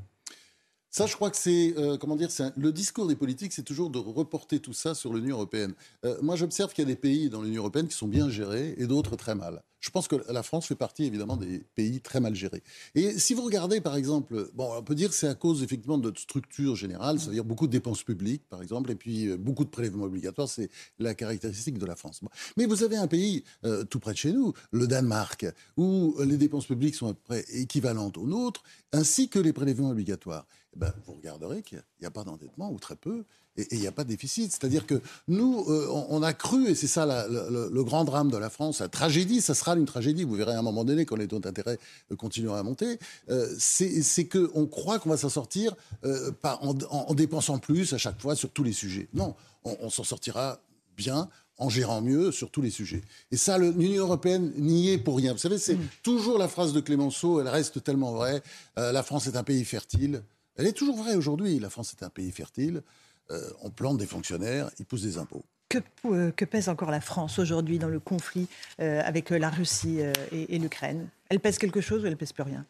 Ça, 0.93 1.07
je 1.07 1.15
crois 1.15 1.31
que 1.31 1.37
c'est, 1.37 1.73
euh, 1.79 1.97
comment 1.97 2.17
dire, 2.17 2.31
le 2.57 2.73
discours 2.73 3.07
des 3.07 3.15
politiques, 3.15 3.53
c'est 3.53 3.63
toujours 3.63 3.91
de 3.91 3.99
reporter 3.99 4.59
tout 4.59 4.73
ça 4.73 4.93
sur 4.93 5.15
l'Union 5.15 5.37
européenne. 5.37 5.73
Euh, 6.05 6.19
moi, 6.21 6.35
j'observe 6.35 6.73
qu'il 6.73 6.83
y 6.83 6.87
a 6.87 6.91
des 6.91 6.97
pays 6.97 7.31
dans 7.31 7.43
l'Union 7.43 7.63
européenne 7.63 7.87
qui 7.87 7.97
sont 7.97 8.09
bien 8.09 8.29
gérés 8.29 8.75
et 8.77 8.89
d'autres 8.89 9.15
très 9.15 9.37
mal. 9.37 9.63
Je 9.79 9.89
pense 9.91 10.09
que 10.09 10.17
la 10.31 10.43
France 10.43 10.67
fait 10.67 10.75
partie 10.75 11.05
évidemment 11.05 11.37
des 11.37 11.61
pays 11.77 12.01
très 12.01 12.19
mal 12.19 12.35
gérés. 12.35 12.63
Et 12.97 13.19
si 13.19 13.35
vous 13.35 13.43
regardez 13.43 13.81
par 13.81 13.97
exemple, 13.97 14.51
bon, 14.53 14.69
on 14.77 14.83
peut 14.83 14.97
dire 14.97 15.09
que 15.09 15.15
c'est 15.15 15.29
à 15.29 15.35
cause 15.35 15.63
effectivement 15.63 15.97
de 15.97 16.03
notre 16.03 16.21
structure 16.21 16.77
générale, 16.77 17.19
c'est-à-dire 17.19 17.45
beaucoup 17.45 17.67
de 17.67 17.73
dépenses 17.73 18.03
publiques 18.03 18.43
par 18.51 18.61
exemple, 18.61 18.91
et 18.91 18.95
puis 18.95 19.29
euh, 19.29 19.39
beaucoup 19.39 19.65
de 19.65 19.71
prélèvements 19.71 20.05
obligatoires, 20.05 20.49
c'est 20.49 20.69
la 20.99 21.15
caractéristique 21.15 21.79
de 21.79 21.87
la 21.87 21.97
France. 21.97 22.21
Mais 22.59 22.67
vous 22.67 22.83
avez 22.83 22.97
un 22.97 23.07
pays 23.07 23.45
tout 23.89 24.01
près 24.01 24.13
de 24.13 24.19
chez 24.19 24.33
nous, 24.33 24.53
le 24.73 24.87
Danemark, 24.87 25.47
où 25.77 26.17
les 26.21 26.37
dépenses 26.37 26.67
publiques 26.67 26.97
sont 26.97 27.09
à 27.09 27.15
peu 27.15 27.21
près 27.25 27.45
équivalentes 27.55 28.19
aux 28.19 28.27
nôtres, 28.27 28.63
ainsi 28.93 29.29
que 29.29 29.39
les 29.39 29.53
prélèvements 29.53 29.91
obligatoires. 29.91 30.47
Eh 30.75 30.79
ben, 30.79 30.93
vous 31.05 31.15
regarderez 31.15 31.62
qu'il 31.62 31.83
n'y 32.00 32.07
a, 32.07 32.12
pas 32.12 32.23
d'endettement 32.23 32.71
ou 32.71 32.79
très 32.79 32.95
peu, 32.95 33.25
et 33.57 33.67
il 33.73 33.81
n'y 33.81 33.89
a 33.89 33.93
pas 33.93 34.05
de 34.05 34.09
déficit. 34.09 34.53
C'est-à-dire 34.53 34.87
que 34.87 35.00
nous, 35.27 35.65
euh, 35.69 35.89
on, 36.09 36.23
a 36.23 36.33
cru, 36.33 36.69
et 36.69 36.77
c'est 36.77 36.87
ça 36.87 37.07
le, 37.29 37.83
grand 37.83 38.05
drame 38.05 38.31
de 38.31 38.37
la 38.37 38.50
France, 38.50 38.79
la 38.79 38.89
tragédie, 38.89 39.41
ça 39.41 39.55
sera 39.55 39.75
une 39.75 39.85
tragédie, 39.85 40.23
vous 40.23 40.37
verrez 40.37 40.53
à 40.53 40.59
un 40.59 40.62
moment 40.62 40.85
donné 40.85 41.07
quand 41.07 41.17
les 41.17 41.27
taux 41.27 41.41
d'intérêt 41.41 41.79
continueront 42.17 42.55
à 42.55 42.62
monter, 42.62 43.00
euh, 43.31 43.53
c'est 43.59 44.29
qu'on 44.29 44.67
croit 44.67 45.00
qu'on 45.00 45.11
va 45.11 45.17
s'en 45.17 45.29
sortir 45.29 45.75
euh, 46.05 46.31
en, 46.45 47.15
dépensant 47.15 47.59
plus 47.59 47.93
à 47.93 47.99
chaque 47.99 48.21
fois 48.21 48.37
sur 48.37 48.50
tous 48.50 48.62
les 48.62 48.73
sujets. 48.73 49.09
Non, 49.12 49.35
on, 49.65 49.91
s'en 49.91 50.05
sortira 50.05 50.61
bien 50.97 51.29
en 51.59 51.69
gérant 51.69 52.00
mieux 52.00 52.31
sur 52.31 52.50
tous 52.50 52.62
les 52.62 52.71
sujets. 52.71 53.03
Et 53.33 53.37
ça, 53.37 53.59
l'Union 53.59 54.05
européenne 54.05 54.53
n'y 54.57 54.91
est 54.91 54.99
pour 54.99 55.17
rien. 55.17 55.33
Vous 55.33 55.39
savez, 55.39 55.59
c'est 55.59 55.75
mmh. 55.75 55.89
toujours 56.05 56.39
la 56.39 56.47
phrase 56.47 56.73
de 56.73 56.81
Clémenceau, 56.81 57.41
elle 57.41 57.49
reste 57.49 57.83
tellement 57.83 58.12
vraie. 58.12 58.41
la 58.77 59.03
France 59.03 59.27
est 59.27 59.37
un 59.37 59.43
pays 59.43 59.65
fertile. 59.65 60.23
Elle 60.61 60.67
est 60.67 60.73
toujours 60.73 60.97
vraie 60.97 61.14
aujourd'hui. 61.14 61.59
La 61.59 61.71
France 61.71 61.97
est 61.99 62.05
un 62.05 62.11
pays 62.11 62.31
fertile. 62.31 62.83
Euh, 63.31 63.40
on 63.62 63.71
plante 63.71 63.97
des 63.97 64.05
fonctionnaires, 64.05 64.69
ils 64.79 64.85
poussent 64.85 65.05
des 65.05 65.17
impôts. 65.17 65.43
Que, 65.71 65.79
euh, 66.05 66.33
pèse 66.33 66.69
encore 66.69 66.90
la 66.90 67.00
France 67.00 67.38
aujourd'hui 67.38 67.79
dans 67.79 67.88
le 67.88 67.99
conflit 67.99 68.47
euh, 68.79 69.00
avec 69.02 69.31
la 69.31 69.49
Russie 69.49 70.00
et, 70.33 70.59
l'Ukraine? 70.59 71.09
Elle 71.31 71.40
pèse 71.40 71.57
quelque 71.57 71.81
chose 71.81 72.02
ou 72.02 72.07
elle 72.07 72.17
pèse 72.19 72.35
plus 72.35 72.43
rien? 72.43 72.67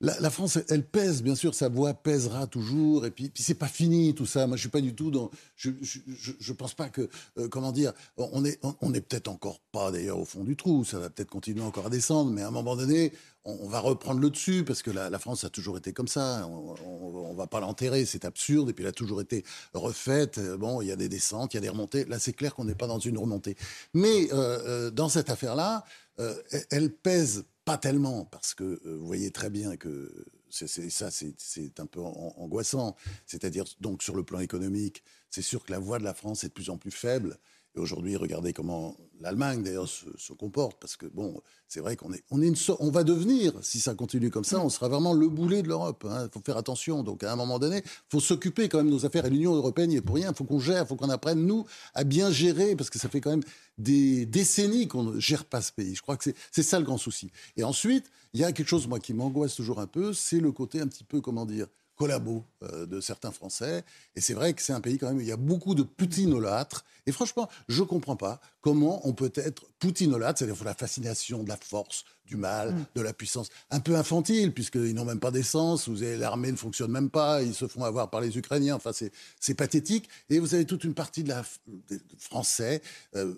La, 0.00 0.30
France, 0.30 0.58
elle 0.68 0.84
pèse, 0.84 1.22
bien 1.22 1.34
sûr, 1.34 1.54
sa 1.54 1.70
voix 1.70 1.94
pèsera 1.94 2.46
toujours. 2.46 3.06
Et 3.06 3.10
puis, 3.10 3.32
c'est 3.34 3.54
pas 3.54 3.68
fini 3.68 4.14
tout 4.14 4.26
ça. 4.26 4.46
Moi, 4.46 4.56
je 4.56 4.60
suis 4.60 4.70
pas 4.70 4.82
du 4.82 4.94
tout 4.94 5.10
dans. 5.10 5.30
Je, 5.56 5.70
je, 5.80 6.52
pense 6.52 6.74
pas 6.74 6.90
que, 6.90 7.08
comment 7.50 7.72
dire, 7.72 7.94
on 8.18 8.44
est, 8.44 8.60
on, 8.82 8.92
est 8.92 9.00
peut-être 9.00 9.28
encore 9.28 9.60
pas 9.72 9.90
d'ailleurs 9.90 10.18
au 10.18 10.26
fond 10.26 10.44
du 10.44 10.54
trou. 10.54 10.84
Ça 10.84 10.98
va 10.98 11.08
peut-être 11.08 11.30
continuer 11.30 11.62
encore 11.62 11.86
à 11.86 11.90
descendre, 11.90 12.30
mais 12.30 12.42
à 12.42 12.48
un 12.48 12.50
moment 12.50 12.76
donné, 12.76 13.12
on, 13.46 13.68
va 13.68 13.80
reprendre 13.80 14.20
le 14.20 14.28
dessus 14.28 14.64
parce 14.64 14.82
que 14.82 14.90
la, 14.90 15.18
France 15.18 15.44
a 15.44 15.48
toujours 15.48 15.78
été 15.78 15.94
comme 15.94 16.08
ça. 16.08 16.46
On, 16.46 17.32
ne 17.32 17.36
va 17.36 17.46
pas 17.46 17.60
l'enterrer, 17.60 18.04
c'est 18.04 18.26
absurde. 18.26 18.68
Et 18.68 18.72
puis 18.74 18.84
elle 18.84 18.90
a 18.90 18.92
toujours 18.92 19.22
été 19.22 19.44
refaite. 19.72 20.38
Bon, 20.58 20.82
il 20.82 20.88
y 20.88 20.92
a 20.92 20.96
des 20.96 21.08
descentes, 21.08 21.54
il 21.54 21.56
y 21.56 21.58
a 21.58 21.62
des 21.62 21.70
remontées. 21.70 22.04
Là, 22.04 22.18
c'est 22.18 22.34
clair 22.34 22.54
qu'on 22.54 22.64
n'est 22.64 22.74
pas 22.74 22.86
dans 22.86 22.98
une 22.98 23.16
remontée. 23.16 23.56
Mais 23.94 24.30
euh, 24.32 24.88
euh, 24.88 24.90
dans 24.90 25.08
cette 25.08 25.30
affaire-là, 25.30 25.84
euh, 26.18 26.34
elle 26.70 26.92
pèse 26.92 27.44
pas 27.66 27.76
tellement 27.76 28.24
parce 28.24 28.54
que 28.54 28.80
vous 28.84 29.06
voyez 29.06 29.32
très 29.32 29.50
bien 29.50 29.76
que 29.76 30.24
c'est 30.48 30.68
ça, 30.88 31.10
c'est 31.10 31.80
un 31.80 31.86
peu 31.86 32.00
angoissant. 32.00 32.96
C'est-à-dire 33.26 33.64
donc 33.80 34.04
sur 34.04 34.14
le 34.14 34.22
plan 34.22 34.38
économique, 34.38 35.02
c'est 35.30 35.42
sûr 35.42 35.64
que 35.64 35.72
la 35.72 35.80
voix 35.80 35.98
de 35.98 36.04
la 36.04 36.14
France 36.14 36.44
est 36.44 36.48
de 36.48 36.52
plus 36.52 36.70
en 36.70 36.78
plus 36.78 36.92
faible. 36.92 37.36
Et 37.76 37.80
aujourd'hui, 37.80 38.16
regardez 38.16 38.54
comment 38.54 38.96
l'Allemagne, 39.20 39.62
d'ailleurs, 39.62 39.88
se, 39.88 40.32
comporte, 40.32 40.78
parce 40.80 40.96
que, 40.96 41.04
bon, 41.06 41.42
c'est 41.68 41.80
vrai 41.80 41.94
qu'on 41.96 42.12
est, 42.12 42.24
on 42.80 42.90
va 42.90 43.04
devenir, 43.04 43.52
si 43.62 43.80
ça 43.80 43.94
continue 43.94 44.30
comme 44.30 44.44
ça, 44.44 44.60
on 44.60 44.70
sera 44.70 44.88
vraiment 44.88 45.12
le 45.12 45.28
boulet 45.28 45.62
de 45.62 45.68
l'Europe. 45.68 46.02
Il 46.06 46.10
hein. 46.10 46.28
faut 46.32 46.40
faire 46.40 46.56
attention. 46.56 47.02
Donc, 47.02 47.22
à 47.22 47.32
un 47.32 47.36
moment 47.36 47.58
donné, 47.58 47.82
il 47.84 48.10
faut 48.10 48.20
s'occuper 48.20 48.70
quand 48.70 48.78
même 48.78 48.86
de 48.86 48.92
nos 48.92 49.04
affaires. 49.04 49.26
Et 49.26 49.30
l'Union 49.30 49.54
européenne 49.54 49.90
n'y 49.90 49.96
est 49.96 50.02
pour 50.02 50.16
rien. 50.16 50.30
Il 50.30 50.34
faut 50.34 50.44
qu'on 50.44 50.58
gère, 50.58 50.84
il 50.84 50.86
faut 50.86 50.96
qu'on 50.96 51.10
apprenne, 51.10 51.44
nous, 51.44 51.66
à 51.92 52.04
bien 52.04 52.30
gérer, 52.30 52.76
parce 52.76 52.88
que 52.88 52.98
ça 52.98 53.10
fait 53.10 53.20
quand 53.20 53.30
même 53.30 53.44
des 53.76 54.24
décennies 54.24 54.88
qu'on 54.88 55.02
ne 55.02 55.20
gère 55.20 55.44
pas 55.44 55.60
ce 55.60 55.72
pays. 55.72 55.94
Je 55.94 56.02
crois 56.02 56.16
que 56.16 56.30
c'est 56.50 56.62
ça 56.62 56.78
le 56.78 56.86
grand 56.86 56.98
souci. 56.98 57.30
Et 57.58 57.64
ensuite, 57.64 58.10
il 58.32 58.40
y 58.40 58.44
a 58.44 58.52
quelque 58.52 58.68
chose, 58.68 58.86
moi, 58.86 59.00
qui 59.00 59.12
m'angoisse 59.12 59.54
toujours 59.54 59.80
un 59.80 59.86
peu, 59.86 60.14
c'est 60.14 60.40
le 60.40 60.50
côté 60.50 60.80
un 60.80 60.86
petit 60.86 61.04
peu, 61.04 61.20
comment 61.20 61.44
dire, 61.44 61.66
collabo 61.96 62.44
euh, 62.62 62.86
de 62.86 63.00
certains 63.00 63.32
Français. 63.32 63.84
Et 64.14 64.20
c'est 64.20 64.34
vrai 64.34 64.54
que 64.54 64.62
c'est 64.62 64.72
un 64.72 64.80
pays 64.80 64.98
quand 64.98 65.08
même 65.08 65.16
où 65.16 65.20
il 65.20 65.26
y 65.26 65.32
a 65.32 65.36
beaucoup 65.36 65.74
de 65.74 65.82
poutinolâtres. 65.82 66.84
Et 67.06 67.12
franchement, 67.12 67.48
je 67.68 67.82
ne 67.82 67.86
comprends 67.86 68.16
pas 68.16 68.40
comment 68.60 69.06
on 69.08 69.12
peut 69.12 69.32
être 69.34 69.64
poutinolâtre, 69.78 70.38
c'est-à-dire 70.38 70.62
la 70.64 70.74
fascination 70.74 71.42
de 71.42 71.48
la 71.48 71.56
force, 71.56 72.04
du 72.26 72.36
mal, 72.36 72.72
mm. 72.72 72.86
de 72.96 73.00
la 73.00 73.12
puissance, 73.12 73.48
un 73.70 73.80
peu 73.80 73.96
infantile, 73.96 74.52
puisqu'ils 74.52 74.94
n'ont 74.94 75.04
même 75.04 75.20
pas 75.20 75.30
d'essence, 75.30 75.88
l'armée 75.88 76.52
ne 76.52 76.56
fonctionne 76.56 76.90
même 76.90 77.10
pas, 77.10 77.42
ils 77.42 77.54
se 77.54 77.66
font 77.66 77.84
avoir 77.84 78.10
par 78.10 78.20
les 78.20 78.36
Ukrainiens, 78.36 78.74
enfin 78.74 78.90
c'est 78.92 79.54
pathétique. 79.54 80.08
Et 80.28 80.38
vous 80.38 80.54
avez 80.54 80.64
toute 80.64 80.84
une 80.84 80.94
partie 80.94 81.22
de 81.22 81.28
la, 81.28 81.44
des 81.88 82.00
Français, 82.18 82.82
euh, 83.14 83.34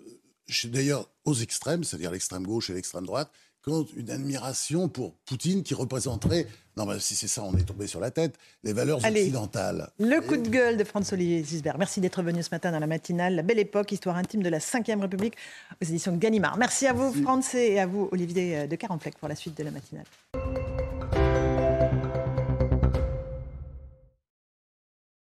d'ailleurs 0.65 1.07
aux 1.25 1.35
extrêmes, 1.35 1.83
c'est-à-dire 1.83 2.11
l'extrême 2.11 2.45
gauche 2.45 2.69
et 2.69 2.73
l'extrême 2.73 3.05
droite, 3.05 3.31
une 3.67 4.09
admiration 4.09 4.89
pour 4.89 5.13
Poutine 5.25 5.63
qui 5.63 5.73
représenterait, 5.73 6.47
non 6.77 6.85
mais 6.85 6.99
si 6.99 7.15
c'est 7.15 7.27
ça, 7.27 7.43
on 7.43 7.55
est 7.55 7.63
tombé 7.63 7.87
sur 7.87 7.99
la 7.99 8.11
tête, 8.11 8.35
les 8.63 8.73
valeurs 8.73 9.03
occidentales. 9.03 9.89
Le 9.99 10.19
coup 10.21 10.37
de 10.37 10.49
gueule 10.49 10.77
de 10.77 10.83
Franz-Olivier 10.83 11.43
Gisbert. 11.43 11.77
Merci 11.77 12.01
d'être 12.01 12.21
venu 12.23 12.41
ce 12.41 12.49
matin 12.51 12.71
dans 12.71 12.79
la 12.79 12.87
matinale. 12.87 13.35
La 13.35 13.43
belle 13.43 13.59
époque, 13.59 13.91
histoire 13.91 14.15
intime 14.15 14.41
de 14.41 14.49
la 14.49 14.59
Ve 14.59 15.01
République 15.01 15.35
aux 15.81 15.85
éditions 15.85 16.11
de 16.11 16.17
Gallimard. 16.17 16.57
Merci 16.57 16.87
à 16.87 16.93
vous, 16.93 17.13
Franz, 17.13 17.55
et 17.55 17.79
à 17.79 17.85
vous, 17.85 18.09
Olivier 18.11 18.67
de 18.67 18.75
Carenfleck, 18.75 19.17
pour 19.17 19.27
la 19.27 19.35
suite 19.35 19.57
de 19.57 19.63
la 19.63 19.71
matinale. 19.71 20.05